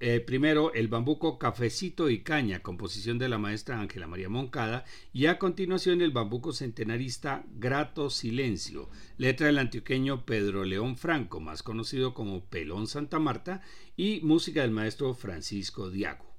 eh, 0.00 0.20
primero 0.20 0.72
el 0.72 0.88
bambuco 0.88 1.38
Cafecito 1.38 2.08
y 2.08 2.20
Caña, 2.20 2.62
composición 2.62 3.18
de 3.18 3.28
la 3.28 3.36
maestra 3.36 3.78
Ángela 3.78 4.06
María 4.06 4.30
Moncada, 4.30 4.86
y 5.12 5.26
a 5.26 5.38
continuación 5.38 6.00
el 6.00 6.12
bambuco 6.12 6.54
centenarista 6.54 7.44
Grato 7.58 8.08
Silencio, 8.08 8.88
letra 9.18 9.48
del 9.48 9.58
antioqueño 9.58 10.24
Pedro 10.24 10.64
León 10.64 10.96
Franco, 10.96 11.40
más 11.40 11.62
conocido 11.62 12.14
como 12.14 12.46
Pelón 12.46 12.86
Santa 12.86 13.18
Marta, 13.18 13.60
y 13.98 14.20
música 14.22 14.62
del 14.62 14.70
maestro 14.70 15.12
Francisco 15.12 15.90
Diago. 15.90 16.34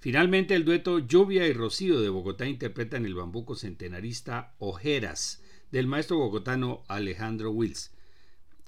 Finalmente 0.00 0.54
el 0.54 0.64
dueto 0.64 1.00
Lluvia 1.00 1.46
y 1.46 1.52
Rocío 1.52 2.00
de 2.00 2.08
Bogotá 2.08 2.46
interpretan 2.46 3.04
el 3.04 3.16
bambuco 3.16 3.54
centenarista 3.54 4.54
Ojeras, 4.60 5.42
del 5.70 5.86
maestro 5.86 6.16
bogotano 6.16 6.84
Alejandro 6.88 7.50
Wills. 7.50 7.92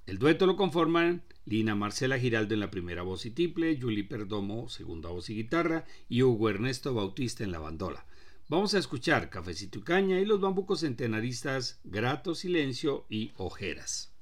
El 0.06 0.18
dueto 0.18 0.46
lo 0.46 0.56
conforman 0.56 1.22
Lina 1.44 1.74
Marcela 1.74 2.18
Giraldo 2.18 2.54
en 2.54 2.60
la 2.60 2.70
primera 2.70 3.02
voz 3.02 3.26
y 3.26 3.30
tiple, 3.30 3.78
Julie 3.80 4.04
Perdomo, 4.04 4.68
segunda 4.68 5.08
voz 5.08 5.30
y 5.30 5.34
guitarra, 5.34 5.84
y 6.08 6.22
Hugo 6.22 6.48
Ernesto 6.48 6.94
Bautista 6.94 7.44
en 7.44 7.52
la 7.52 7.58
bandola. 7.58 8.06
Vamos 8.48 8.74
a 8.74 8.78
escuchar 8.78 9.30
Cafecito 9.30 9.78
y 9.78 9.82
Caña 9.82 10.18
y 10.18 10.24
los 10.24 10.40
bambucos 10.40 10.80
centenaristas 10.80 11.80
Grato 11.84 12.34
Silencio 12.34 13.06
y 13.08 13.32
Ojeras. 13.36 14.12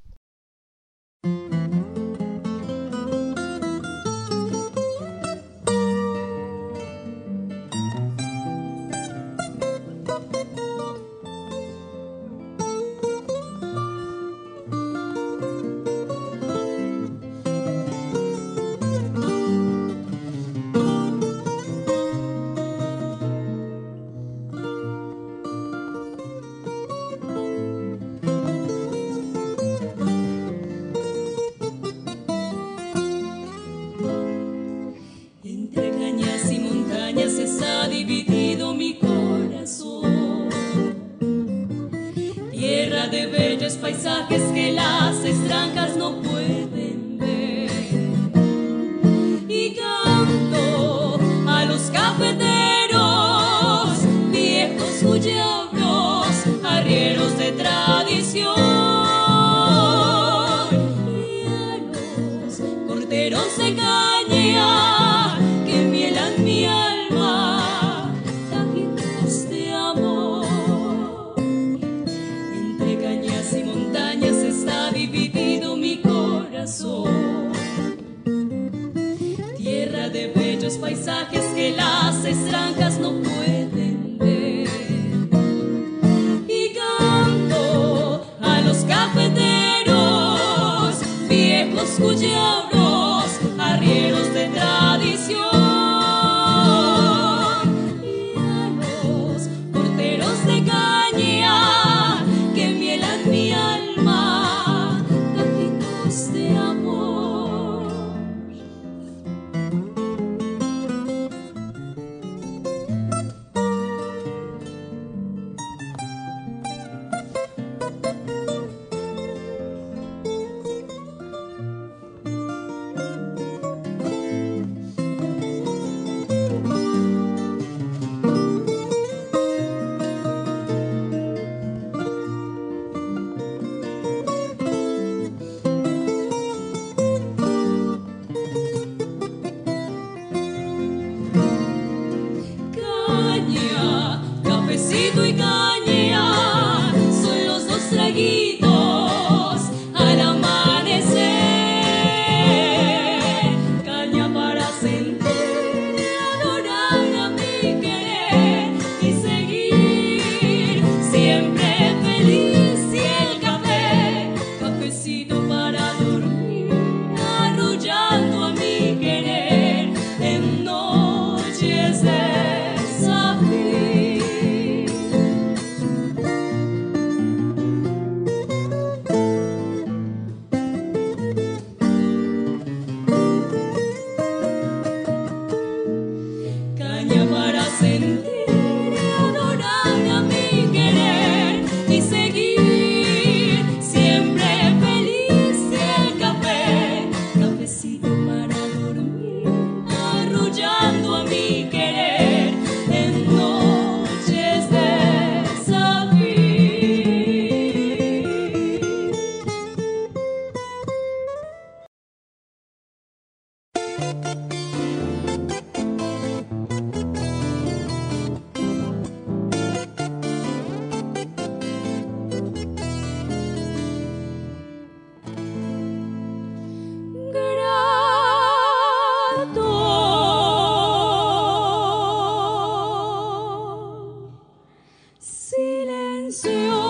Silencio 235.21 236.81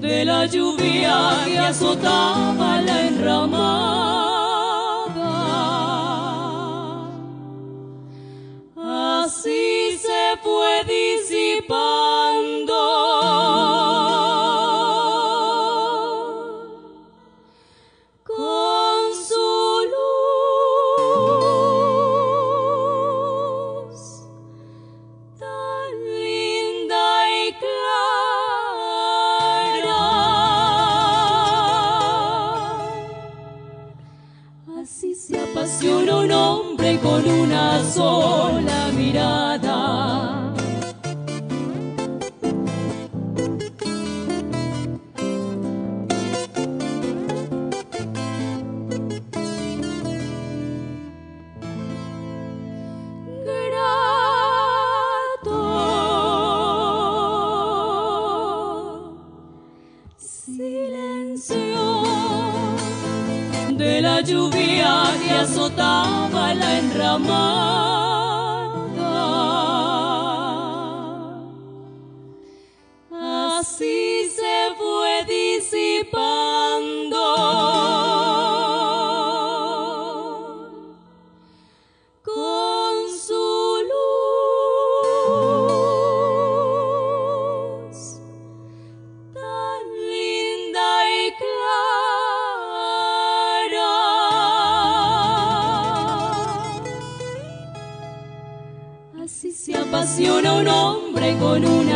de 0.00 0.24
La 0.24 0.46
lluvia 0.46 1.44
que 1.44 1.58
azotaba 1.58 2.80
la 2.80 3.06
enramada. 3.08 3.77
Con 101.38 101.64
una 101.64 101.87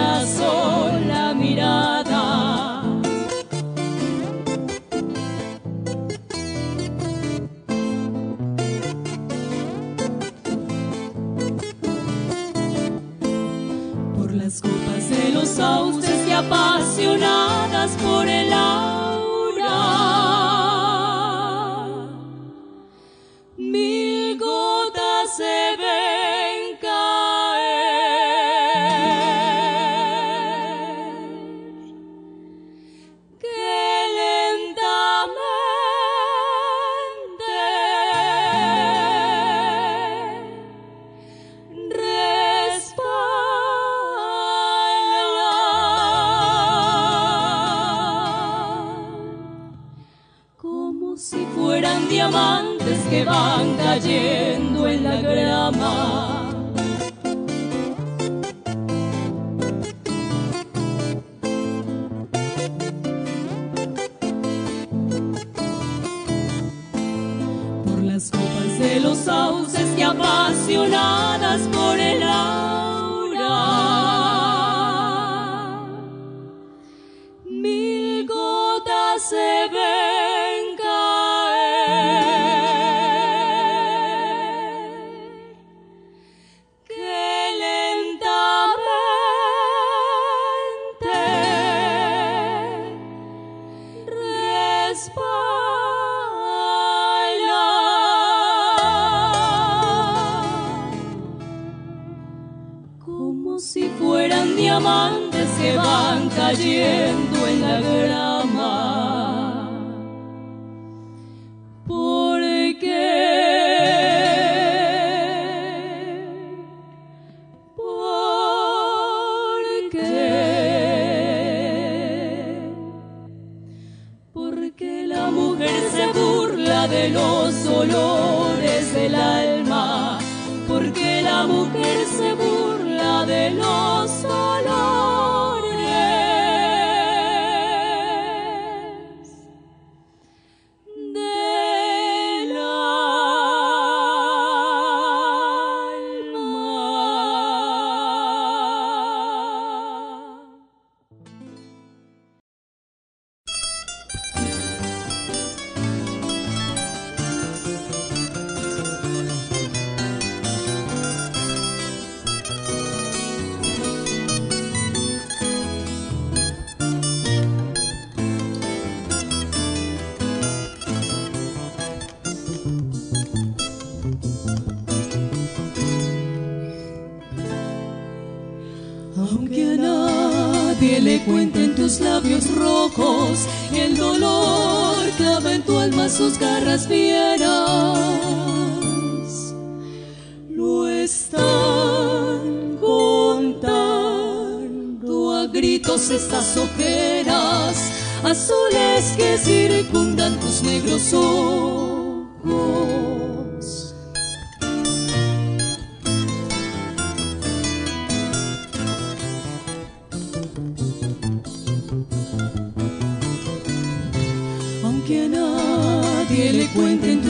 diamantes 104.82 105.48
que 105.60 105.76
van 105.76 106.28
cayendo 106.30 107.46
en 107.46 107.60
la 107.60 107.80
grama. 107.80 108.41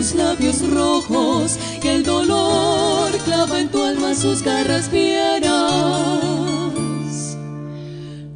Tus 0.02 0.14
labios 0.16 0.68
rojos 0.68 1.58
que 1.80 1.94
el 1.94 2.02
dolor 2.02 3.12
clava 3.24 3.60
en 3.60 3.68
tu 3.70 3.80
alma 3.80 4.16
sus 4.16 4.42
garras 4.42 4.88
fieras. 4.88 5.52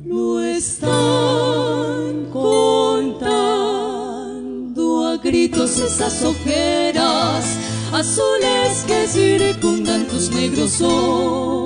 No 0.04 0.40
están 0.40 2.26
contando 2.32 3.18
a 5.08 5.16
gritos 5.16 5.80
esas 5.80 6.22
ojeras 6.22 7.58
azules 7.92 8.84
que 8.86 9.08
circundan 9.08 10.06
tus 10.06 10.30
negros 10.30 10.80
ojos. 10.80 11.65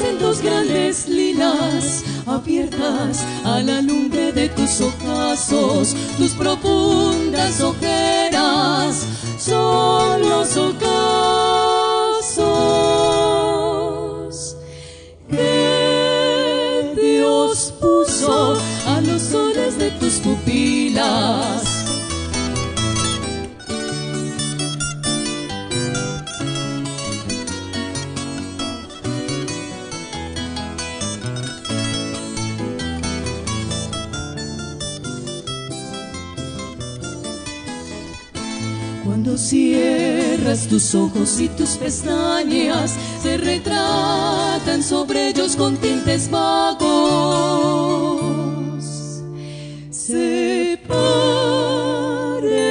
Parecen 0.00 0.18
dos 0.18 0.40
grandes 0.40 1.08
lilas 1.08 2.02
abiertas 2.26 3.24
a 3.44 3.60
la 3.60 3.80
lumbre 3.82 4.32
de 4.32 4.48
tus 4.48 4.80
ojazos, 4.80 5.94
tus 6.16 6.32
profundas 6.32 7.60
ojeras 7.60 9.06
son 9.38 10.22
los 10.22 10.56
ocasos 10.56 10.86
que 15.28 16.94
Dios 17.00 17.74
puso 17.80 18.56
a 18.86 19.00
los 19.02 19.22
soles 19.22 19.78
de 19.78 19.90
tus 19.92 20.14
pupilas. 20.14 21.69
Cierras 40.40 40.66
tus 40.68 40.94
ojos 40.94 41.38
y 41.38 41.48
tus 41.48 41.76
pestañas 41.76 42.96
se 43.22 43.36
retratan 43.36 44.82
sobre 44.82 45.28
ellos 45.28 45.54
con 45.54 45.76
tintes 45.76 46.30
vagos. 46.30 46.80
Se 49.90 50.80
parecen 50.88 52.62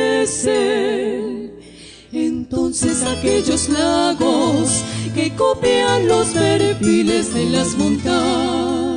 entonces 2.11 3.03
aquellos 3.03 3.69
lagos 3.69 4.83
que 5.13 5.35
copian 5.35 6.07
los 6.07 6.29
perfiles 6.29 7.31
de 7.35 7.49
las 7.51 7.77
montañas. 7.77 8.88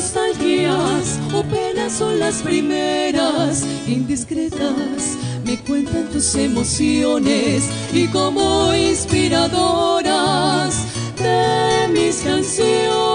Nostalgias 0.00 1.20
o 1.34 1.42
penas 1.42 1.92
son 1.92 2.18
las 2.18 2.36
primeras, 2.36 3.66
indiscretas, 3.86 5.18
me 5.44 5.58
cuentan 5.58 6.08
tus 6.08 6.34
emociones 6.36 7.68
y 7.92 8.06
como 8.06 8.74
inspiradoras 8.74 10.86
de 11.18 11.88
mis 11.92 12.22
canciones. 12.22 13.10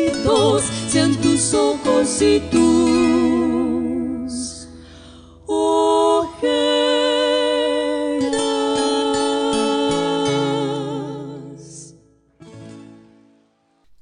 Benditos 0.00 0.64
sean 0.88 1.14
tus 1.20 1.54
ojos 1.54 2.20
y 2.20 2.40
tus 2.50 2.69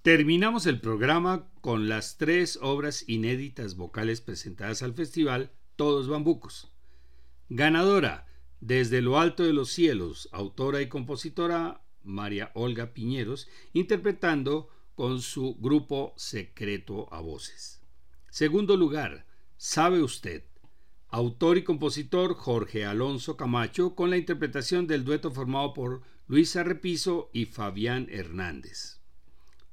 Terminamos 0.08 0.64
el 0.64 0.80
programa 0.80 1.50
con 1.60 1.90
las 1.90 2.16
tres 2.16 2.58
obras 2.62 3.06
inéditas 3.08 3.76
vocales 3.76 4.22
presentadas 4.22 4.82
al 4.82 4.94
festival 4.94 5.52
Todos 5.76 6.08
Bambucos. 6.08 6.72
Ganadora, 7.50 8.26
Desde 8.60 9.02
lo 9.02 9.18
Alto 9.18 9.42
de 9.42 9.52
los 9.52 9.68
Cielos, 9.68 10.30
autora 10.32 10.80
y 10.80 10.88
compositora 10.88 11.82
María 12.02 12.52
Olga 12.54 12.94
Piñeros, 12.94 13.48
interpretando 13.74 14.70
con 14.94 15.20
su 15.20 15.56
grupo 15.56 16.14
Secreto 16.16 17.12
a 17.12 17.20
Voces. 17.20 17.82
Segundo 18.30 18.78
lugar, 18.78 19.26
Sabe 19.58 20.02
Usted, 20.02 20.42
autor 21.08 21.58
y 21.58 21.64
compositor 21.64 22.32
Jorge 22.32 22.86
Alonso 22.86 23.36
Camacho, 23.36 23.94
con 23.94 24.08
la 24.08 24.16
interpretación 24.16 24.86
del 24.86 25.04
dueto 25.04 25.30
formado 25.30 25.74
por 25.74 26.00
Luisa 26.28 26.62
Repiso 26.64 27.28
y 27.34 27.44
Fabián 27.44 28.06
Hernández. 28.10 28.97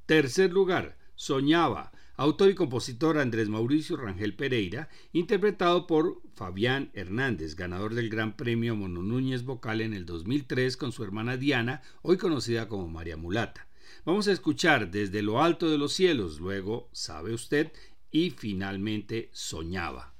Tercer 0.06 0.54
lugar, 0.54 0.98
Soñaba, 1.16 1.92
autor 2.16 2.52
y 2.52 2.56
compositor 2.56 3.18
Andrés 3.18 3.50
Mauricio 3.50 3.98
Rangel 3.98 4.36
Pereira, 4.36 4.88
interpretado 5.14 5.88
por 5.88 6.22
Fabián 6.36 6.92
Hernández, 6.94 7.56
ganador 7.56 7.96
del 7.96 8.10
Gran 8.10 8.38
Premio 8.38 8.76
Mono 8.76 9.02
Núñez 9.02 9.44
Vocal 9.44 9.82
en 9.82 9.94
el 9.96 10.06
2003 10.06 10.78
con 10.78 10.92
su 10.92 11.04
hermana 11.04 11.38
Diana, 11.38 11.82
hoy 12.04 12.18
conocida 12.18 12.68
como 12.68 12.88
María 12.88 13.18
Mulata. 13.18 13.68
Vamos 14.06 14.28
a 14.28 14.32
escuchar 14.32 14.92
desde 14.92 15.24
lo 15.24 15.42
alto 15.42 15.72
de 15.72 15.80
los 15.80 15.94
cielos, 15.94 16.40
luego 16.40 16.88
Sabe 16.92 17.34
usted 17.34 17.72
y 18.12 18.30
finalmente 18.30 19.32
Soñaba. 19.34 20.14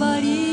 говорит. 0.00 0.49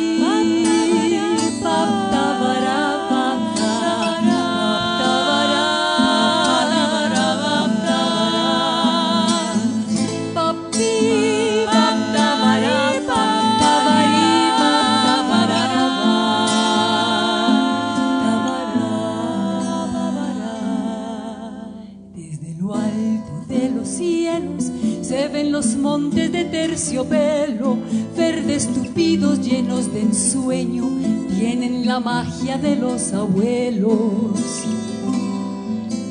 Magia 32.37 32.57
de 32.57 32.75
los 32.75 33.13
abuelos. 33.13 34.39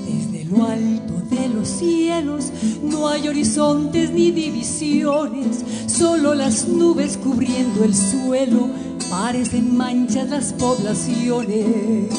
Desde 0.06 0.44
lo 0.46 0.64
alto 0.64 1.14
de 1.30 1.48
los 1.48 1.68
cielos 1.68 2.46
no 2.82 3.08
hay 3.08 3.28
horizontes 3.28 4.10
ni 4.10 4.30
divisiones, 4.30 5.64
solo 5.86 6.34
las 6.34 6.66
nubes 6.68 7.16
cubriendo 7.16 7.84
el 7.84 7.94
suelo 7.94 8.70
parecen 9.10 9.76
manchas 9.76 10.28
las 10.28 10.52
poblaciones. 10.52 12.10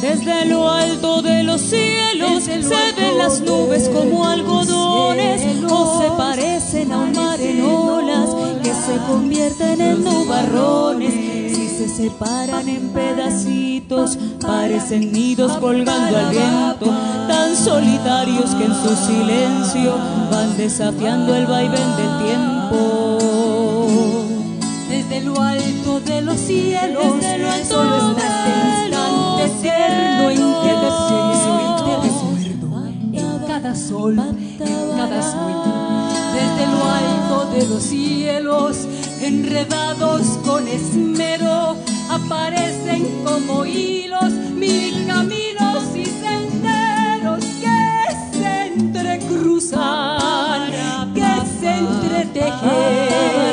Desde 0.00 0.46
lo 0.46 0.68
alto 0.68 1.22
de 1.22 1.44
los 1.44 1.60
cielos 1.60 2.42
se 2.44 2.58
ven 2.58 3.18
las 3.18 3.40
nubes 3.40 3.88
como 3.88 4.26
algodones 4.26 5.42
o 5.70 6.02
se 6.02 6.10
parecen 6.16 6.90
a 6.90 6.98
un 6.98 7.12
mar 7.12 7.40
en 7.40 7.62
olas 7.62 8.30
que 8.62 8.70
se 8.74 8.96
convierten 9.06 9.80
en 9.80 10.02
nubarrones 10.02 11.31
separan 11.96 12.68
en 12.68 12.88
pedacitos, 12.90 14.18
parecen 14.40 15.12
nidos 15.12 15.52
colgando 15.58 16.16
al 16.16 16.30
viento, 16.30 16.86
tan 17.28 17.54
solitarios 17.54 18.54
que 18.54 18.64
en 18.64 18.74
su 18.74 18.96
silencio 19.06 19.96
van 20.30 20.56
desafiando 20.56 21.34
el 21.34 21.46
vaivén 21.46 21.96
del 21.96 22.18
tiempo. 22.24 23.18
Desde 24.88 25.20
lo 25.20 25.40
alto 25.40 26.00
de 26.00 26.22
los 26.22 26.38
cielos, 26.38 27.14
Desde 27.20 27.38
lo 27.38 27.50
alto 27.50 27.74
solo 27.74 27.96
estás 27.96 28.86
instante 28.86 29.44
eterno 29.44 30.30
en 30.30 30.36
que 30.36 30.72
en 33.14 33.38
cada 33.46 33.74
sol, 33.74 34.18
en 34.18 34.96
cada 34.96 35.22
sueño. 35.22 35.72
Desde 36.34 36.66
lo 36.66 36.84
alto 36.84 37.52
de 37.52 37.66
los 37.66 37.82
cielos, 37.82 38.86
enredados 39.22 40.38
con 40.44 40.66
esmero, 40.66 41.76
aparecen 42.10 43.22
como 43.24 43.64
hilos 43.64 44.32
mil 44.32 45.06
caminos 45.06 45.84
y 45.94 46.06
senderos 46.06 47.44
que 47.60 48.16
se 48.32 48.66
entrecruzan, 48.66 50.72
que 51.14 51.46
se 51.60 51.78
entretejen 51.78 53.51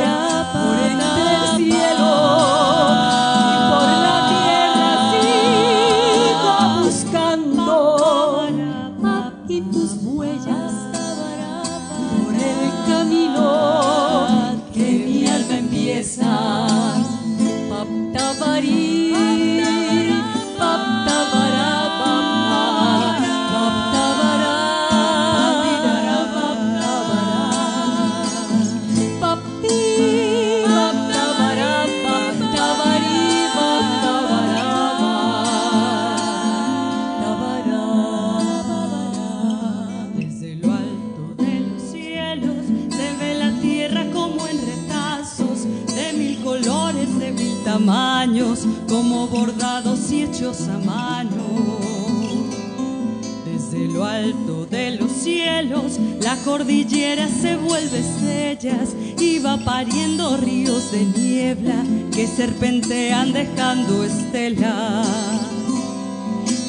se 57.17 57.55
vuelve 57.55 57.99
estrellas 57.99 58.89
y 59.17 59.39
va 59.39 59.57
pariendo 59.57 60.37
ríos 60.37 60.91
de 60.91 61.05
niebla 61.05 61.83
que 62.13 62.27
serpentean 62.27 63.33
dejando 63.33 64.03
estelas. 64.03 65.07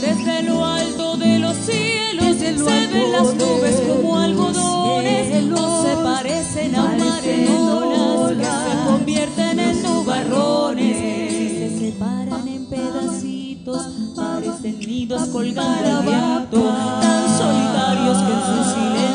Desde 0.00 0.42
lo 0.44 0.64
alto 0.64 1.18
de 1.18 1.40
los 1.40 1.54
cielos 1.56 2.36
se 2.38 2.52
ven 2.54 3.12
las 3.12 3.34
nubes 3.34 3.82
como 3.86 4.18
algodones, 4.18 5.44
no 5.44 5.82
se 5.82 5.96
parecen 5.96 6.74
a 6.74 6.84
maremolas 6.84 8.38
que 8.38 8.44
se 8.44 8.86
convierten 8.86 9.60
en 9.60 9.82
nubarrones. 9.82 10.96
Se 10.96 11.78
separan 11.78 12.48
en 12.48 12.66
pedacitos, 12.66 13.82
parecen 14.16 14.80
nidos 14.80 15.28
colgando 15.28 15.98
al 15.98 16.02
viento, 16.02 16.74
tan 17.02 17.38
solitarios 17.38 18.18
que 18.22 18.32
en 18.32 18.40
su 18.40 18.74
silencio 18.74 19.09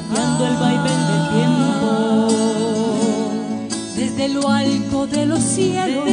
el 0.00 0.56
vaivén 0.58 1.00
del 1.08 1.24
tiempo. 1.34 2.28
Desde 3.96 4.28
lo 4.28 4.48
alto 4.48 5.06
de 5.08 5.26
los 5.26 5.40
cielos, 5.40 6.08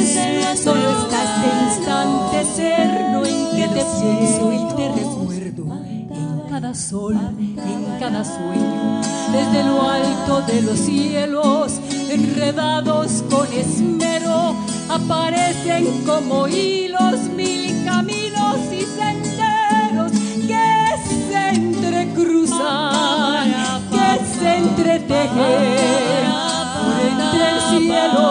solo 0.64 1.04
está 1.04 1.24
este 1.24 1.48
instante 1.68 2.42
eterno 2.42 3.26
en 3.26 3.56
que 3.56 3.68
te 3.68 3.86
pienso 3.86 4.54
y 4.54 4.76
te 4.76 4.90
recuerdo. 4.90 5.64
En 6.10 6.50
cada 6.50 6.74
sol, 6.74 7.16
en 7.16 8.00
cada 8.00 8.24
sueño, 8.24 9.02
desde 9.32 9.64
lo 9.64 9.88
alto 9.88 10.42
de 10.42 10.62
los 10.64 10.80
cielos, 10.80 11.80
enredados 12.10 13.24
con 13.30 13.46
esmero, 13.54 14.56
aparecen 14.90 16.04
como 16.06 16.48
hilos 16.48 17.20
mil 17.36 17.86
caminos 17.86 18.58
y 18.72 18.82
senderos 18.82 20.12
que 20.48 20.66
se 21.30 21.50
entrecruzan, 21.50 23.05
por 25.00 25.18
entre 27.02 27.46
el 27.52 27.60
cielo 27.70 28.28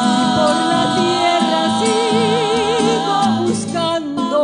y 0.00 0.24
por 0.36 0.56
la 0.72 0.84
tierra 0.96 1.62
sigo 1.80 3.18
buscando 3.46 4.38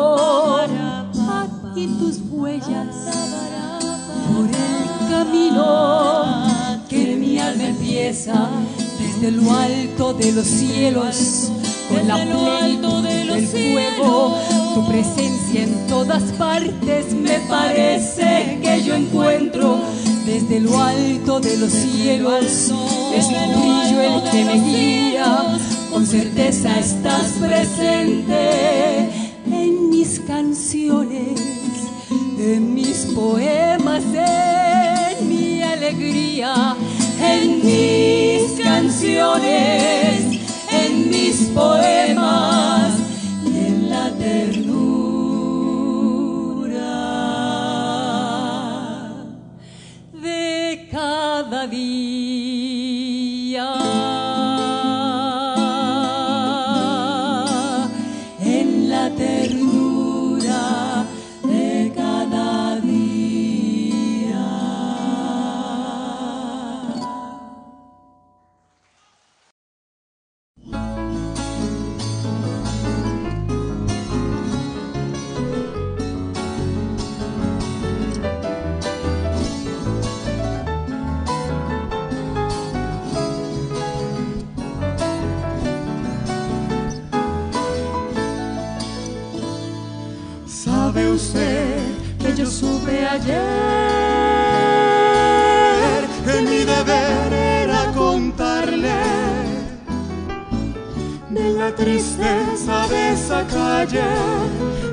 aquí 1.42 1.84
tus 1.98 2.16
huellas 2.30 2.94
por 4.28 4.46
el 4.46 4.88
camino 5.10 5.66
que 6.88 7.16
mi 7.16 7.38
alma 7.38 7.64
empieza 7.64 8.48
desde 8.98 9.30
lo 9.30 9.50
alto 9.52 10.12
de 10.14 10.32
los 10.32 10.46
cielos 10.46 11.50
con 11.88 12.06
la 12.06 12.16
plenitud 12.16 13.02
del 13.02 13.46
fuego. 13.46 14.36
tu 14.74 14.86
presencia 14.86 15.62
en 15.62 15.86
todas 15.88 16.22
partes 16.38 17.14
me 17.14 17.38
parece 17.48 18.58
que 18.62 18.82
yo 18.84 18.94
encuentro 18.94 19.80
desde 20.30 20.60
lo 20.60 20.78
alto 20.80 21.40
de 21.40 21.56
los 21.56 21.72
cielos. 21.72 22.72
Es 23.14 23.28
tu 23.28 23.34
brillo 23.34 24.00
el 24.00 24.30
que 24.30 24.44
me 24.44 24.54
guía. 24.60 25.58
Con 25.90 26.06
certeza 26.06 26.78
estás 26.78 27.32
presente 27.40 29.10
en 29.46 29.90
mis 29.90 30.20
canciones 30.20 31.40
en 32.38 32.74
mis 32.74 33.06
poemas 33.14 34.02
en 34.14 35.28
mi 35.28 35.62
alegría 35.62 36.74
en 37.20 37.62
mis 37.62 38.52
canciones 38.64 40.40
en 40.70 41.10
mis 41.10 41.36
poemas 41.54 42.19
cada 51.60 51.76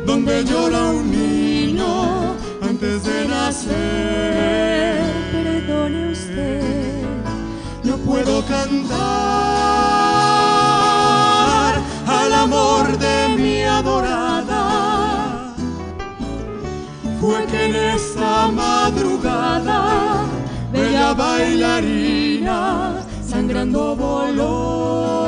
donde 0.05 0.43
llora 0.43 0.91
un 0.91 1.11
niño 1.11 2.35
antes 2.61 3.03
de 3.03 3.27
nacer? 3.27 5.03
Perdone 5.31 6.11
usted. 6.11 7.03
no 7.83 7.97
puedo 7.97 8.43
cantar 8.45 8.97
al 12.07 12.33
amor 12.33 12.97
de 12.97 13.27
mi 13.37 13.61
adorada. 13.61 14.63
Fue 17.19 17.45
que 17.45 17.65
en 17.65 17.75
esa 17.75 18.47
madrugada, 18.47 20.25
bella 20.71 21.13
bailarina, 21.13 22.95
sangrando 23.21 23.95
voló. 23.95 25.27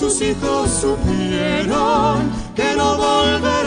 Sus 0.00 0.22
hijos 0.22 0.70
supieron 0.70 2.32
que 2.56 2.74
no 2.74 2.96
volverán. 2.96 3.66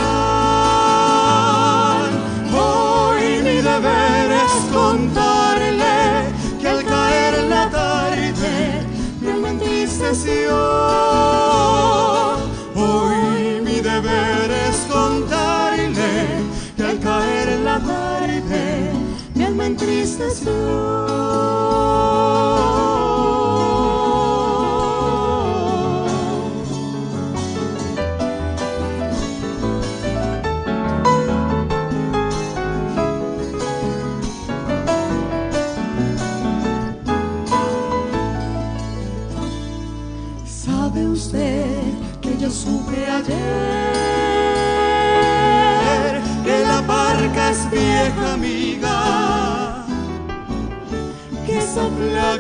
Hoy 2.52 3.44
mi 3.44 3.62
deber 3.62 4.32
es 4.32 4.52
contarle 4.74 6.26
que 6.60 6.68
al 6.68 6.84
caer 6.86 7.44
la 7.44 7.70
tarde 7.70 8.82
me 9.22 9.50
entristeció. 9.50 10.58
Hoy 12.74 13.62
mi 13.64 13.80
deber 13.80 14.50
es 14.50 14.78
contarle 14.92 16.42
que 16.76 16.84
al 16.84 17.00
caer 17.00 17.60
la 17.60 17.80
tarde 17.80 18.04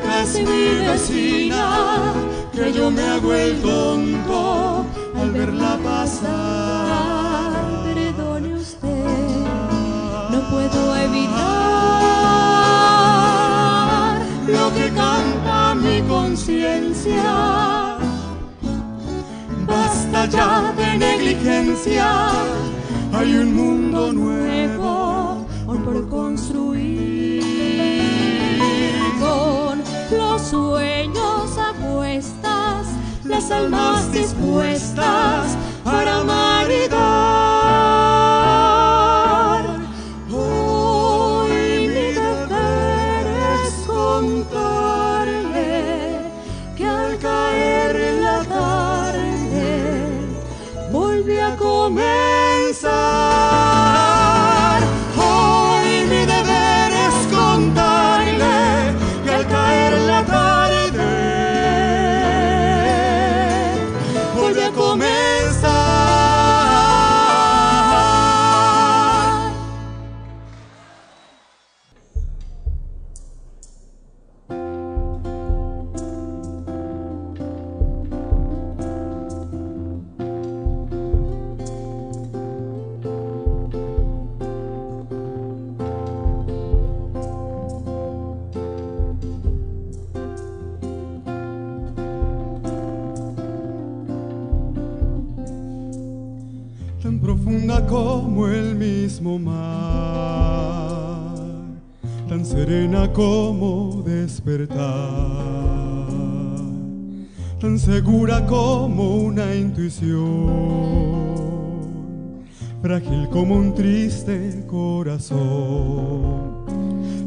casi 0.01 0.43
mi 0.43 0.85
vecina, 0.85 2.13
que 2.53 2.71
yo 2.71 2.89
me 2.91 3.01
hago 3.01 3.33
el 3.33 3.61
tonto 3.61 4.85
al 5.15 5.31
verla 5.31 5.77
pasar. 5.83 7.53
Perdone 7.83 8.53
usted, 8.55 9.45
no 10.31 10.41
puedo 10.49 10.95
evitar 10.95 11.43
lo 14.47 14.73
que 14.73 14.89
canta 14.91 15.75
mi 15.75 16.01
conciencia. 16.03 17.97
Basta 19.67 20.25
ya 20.25 20.73
de 20.77 20.97
negligencia, 20.97 22.31
hay 23.13 23.35
un 23.35 23.55
mundo 23.55 24.13
nuevo 24.13 25.45
por 25.65 26.07
construir 26.09 27.52
los 30.17 30.41
sueños 30.41 31.57
acuestas, 31.57 32.87
las 33.25 33.51
almas 33.51 34.11
dispuestas 34.11 35.57
para 35.83 36.23
maridar. 36.23 37.22
Segura 107.85 108.45
como 108.45 109.17
una 109.17 109.53
intuición, 109.53 110.49
frágil 112.81 113.27
como 113.29 113.55
un 113.55 113.73
triste 113.75 114.65
corazón. 114.67 116.63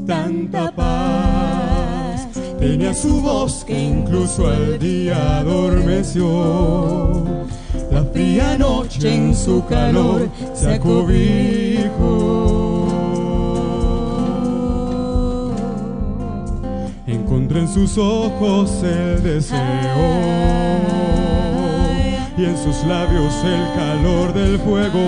Tanta 0.07 0.75
paz 0.75 2.29
tenía 2.59 2.95
su 2.95 3.21
voz 3.21 3.65
que 3.65 3.79
incluso 3.79 4.47
al 4.49 4.79
día 4.79 5.41
adormeció. 5.41 6.27
La 7.97 8.05
fría 8.05 8.59
noche 8.59 9.15
en 9.15 9.35
su 9.35 9.65
calor 9.65 10.29
se 10.53 10.75
acobijó. 10.75 12.37
en 17.59 17.69
sus 17.69 17.97
ojos 17.97 18.83
el 18.83 19.23
deseo 19.23 19.59
y 22.37 22.45
en 22.45 22.59
sus 22.59 22.85
labios 22.85 23.33
el 23.45 23.73
calor 23.75 24.35
del 24.35 24.59
fuego. 24.59 25.01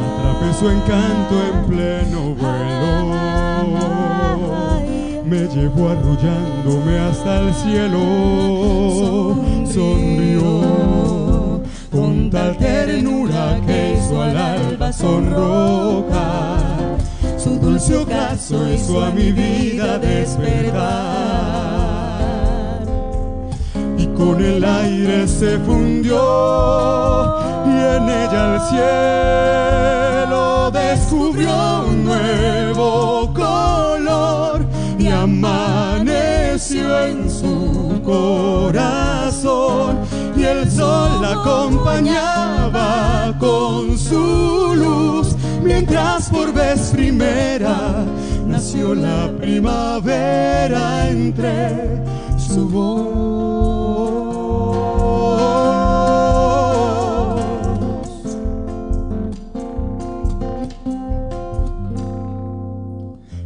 Atrapé 0.00 0.54
su 0.58 0.70
encanto 0.70 1.42
en 1.52 1.66
pleno 1.66 2.34
vuelo, 2.34 3.12
me 5.26 5.46
llevó 5.54 5.90
arrullándome 5.90 6.98
hasta 6.98 7.40
el 7.40 7.52
cielo. 7.54 9.53
Sonrió 9.74 11.60
con 11.90 12.30
tal 12.30 12.56
ternura 12.58 13.60
que 13.66 13.94
hizo 13.94 14.22
al 14.22 14.36
alba 14.36 14.92
sonrojar 14.92 16.64
su 17.36 17.58
dulce 17.58 17.96
ocaso 17.96 18.72
hizo 18.72 19.04
a 19.04 19.10
mi 19.10 19.32
vida 19.32 19.98
despertar. 19.98 20.84
Y 23.98 24.06
con 24.16 24.40
el 24.40 24.64
aire 24.64 25.26
se 25.26 25.58
fundió 25.58 26.22
y 27.66 27.70
en 27.70 28.08
ella 28.08 28.54
el 28.54 28.60
cielo 30.30 30.70
descubrió 30.70 31.82
un 31.88 32.04
nuevo 32.04 33.34
y 33.34 33.83
amaneció 36.54 37.06
en 37.06 37.28
su 37.28 38.00
corazón 38.04 39.98
y 40.36 40.44
el 40.44 40.70
sol 40.70 41.20
la 41.20 41.32
acompañaba 41.32 43.34
con 43.40 43.98
su 43.98 44.72
luz 44.76 45.34
mientras 45.64 46.30
por 46.30 46.52
vez 46.52 46.92
primera 46.92 48.04
nació 48.46 48.94
la 48.94 49.32
primavera 49.36 51.10
entre 51.10 52.04
su 52.38 52.68
voz. 52.68 53.24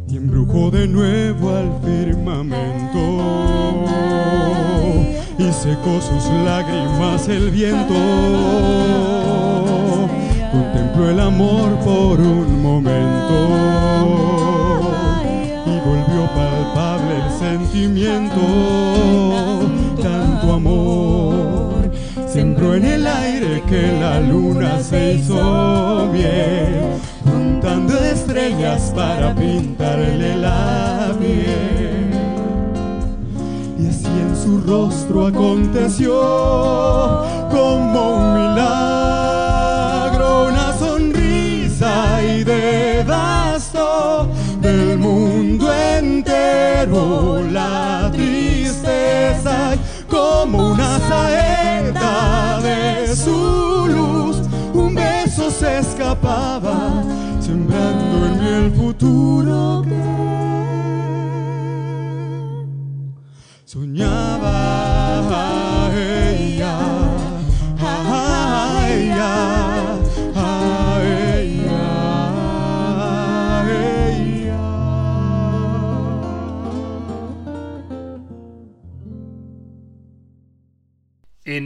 Y 0.07 0.17
embrujó 0.17 0.69
de 0.69 0.87
nuevo 0.87 1.55
al 1.55 1.71
firmamento 1.83 2.78
secó 5.69 6.01
sus 6.01 6.25
lágrimas 6.45 7.27
el 7.27 7.51
viento 7.51 7.93
contempló 10.51 11.09
el 11.11 11.19
amor 11.19 11.77
por 11.85 12.19
un 12.19 12.63
momento 12.63 13.37
y 15.67 15.79
volvió 15.87 16.27
palpable 16.33 17.13
el 17.23 17.31
sentimiento, 17.37 18.41
tanto 20.01 20.53
amor. 20.53 21.91
Sembró 22.27 22.73
en 22.73 22.85
el 22.85 23.05
aire 23.05 23.61
que 23.67 23.91
la 23.99 24.19
luna 24.21 24.79
se 24.79 25.13
hizo 25.13 26.09
bien, 26.11 26.99
juntando 27.23 27.93
estrellas 27.99 28.91
para 28.95 29.35
pintarle 29.35 30.35
la 30.35 31.15
piel. 31.19 31.68
Y 33.79 33.87
así 33.87 34.07
en 34.07 34.35
su 34.35 34.61
rostro 34.61 35.27
aconteció 35.27 36.11
como 37.51 38.17
un 38.17 38.33
milagro 38.33 38.99
y 42.21 42.43
devastó 42.43 44.27
del 44.61 44.97
mundo 44.97 45.71
entero. 45.73 47.41
La 47.51 48.09
tristeza 48.11 49.75
como 50.09 50.71
una 50.71 50.99
saeta 50.99 52.59
de 52.61 53.15
su 53.15 53.87
luz 53.87 54.37
un 54.73 54.95
beso 54.95 55.49
se 55.49 55.79
escapaba 55.79 57.03
sembrando 57.39 58.25
en 58.27 58.39
mí 58.39 58.49
el 58.65 58.71
futuro 58.71 59.83
que 59.83 60.28
En 65.29 65.35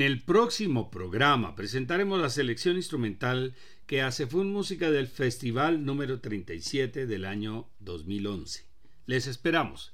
el 0.01 0.23
próximo 0.23 0.91
programa 0.91 1.55
presentaremos 1.55 2.19
la 2.19 2.29
selección 2.29 2.75
instrumental 2.75 3.55
que 3.85 4.01
hace 4.01 4.27
Fun 4.27 4.51
Música 4.51 4.91
del 4.91 5.07
Festival 5.07 5.85
número 5.85 6.19
37 6.19 7.05
del 7.05 7.23
año 7.23 7.69
2011. 7.79 8.65
Les 9.05 9.27
esperamos. 9.27 9.93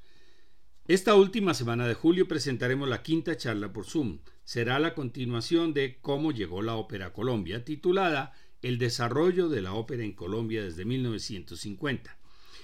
Esta 0.90 1.14
última 1.14 1.54
semana 1.54 1.88
de 1.88 1.94
julio 1.94 2.28
presentaremos 2.28 2.90
la 2.90 3.04
quinta 3.04 3.38
charla 3.38 3.72
por 3.72 3.86
Zoom. 3.86 4.22
Será 4.44 4.80
la 4.80 4.96
continuación 4.96 5.72
de 5.72 6.00
Cómo 6.02 6.32
llegó 6.32 6.64
la 6.64 6.78
ópera 6.78 7.06
a 7.06 7.14
Colombia, 7.14 7.64
titulada 7.64 8.34
El 8.64 8.80
desarrollo 8.80 9.50
de 9.50 9.62
la 9.62 9.74
ópera 9.74 10.04
en 10.04 10.14
Colombia 10.14 10.64
desde 10.64 10.86
1950. 10.86 12.18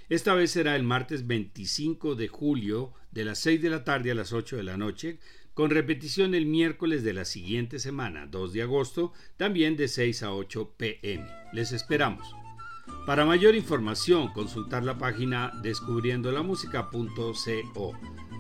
Esta 0.10 0.34
vez 0.34 0.50
será 0.50 0.76
el 0.76 0.82
martes 0.82 1.28
25 1.28 2.16
de 2.16 2.28
julio 2.28 2.94
de 3.12 3.26
las 3.26 3.38
6 3.42 3.62
de 3.62 3.70
la 3.70 3.84
tarde 3.84 4.10
a 4.10 4.16
las 4.16 4.34
8 4.34 4.58
de 4.58 4.64
la 4.64 4.76
noche, 4.76 5.20
con 5.54 5.70
repetición 5.70 6.34
el 6.34 6.48
miércoles 6.48 7.04
de 7.04 7.14
la 7.14 7.26
siguiente 7.26 7.78
semana, 7.78 8.26
2 8.26 8.54
de 8.54 8.64
agosto, 8.64 9.14
también 9.38 9.78
de 9.78 9.88
6 9.88 10.24
a 10.24 10.34
8 10.34 10.74
pm. 10.78 11.28
Les 11.54 11.72
esperamos. 11.74 12.36
Para 13.06 13.26
mayor 13.26 13.56
información, 13.56 14.34
consultar 14.34 14.84
la 14.84 14.98
página 14.98 15.52
descubriendolamusica.co, 15.62 17.94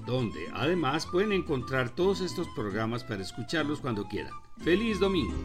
donde 0.05 0.49
además 0.53 1.05
pueden 1.05 1.31
encontrar 1.31 1.89
todos 1.89 2.21
estos 2.21 2.47
programas 2.55 3.03
para 3.03 3.21
escucharlos 3.21 3.79
cuando 3.79 4.07
quieran. 4.07 4.33
¡Feliz 4.63 4.99
domingo! 4.99 5.35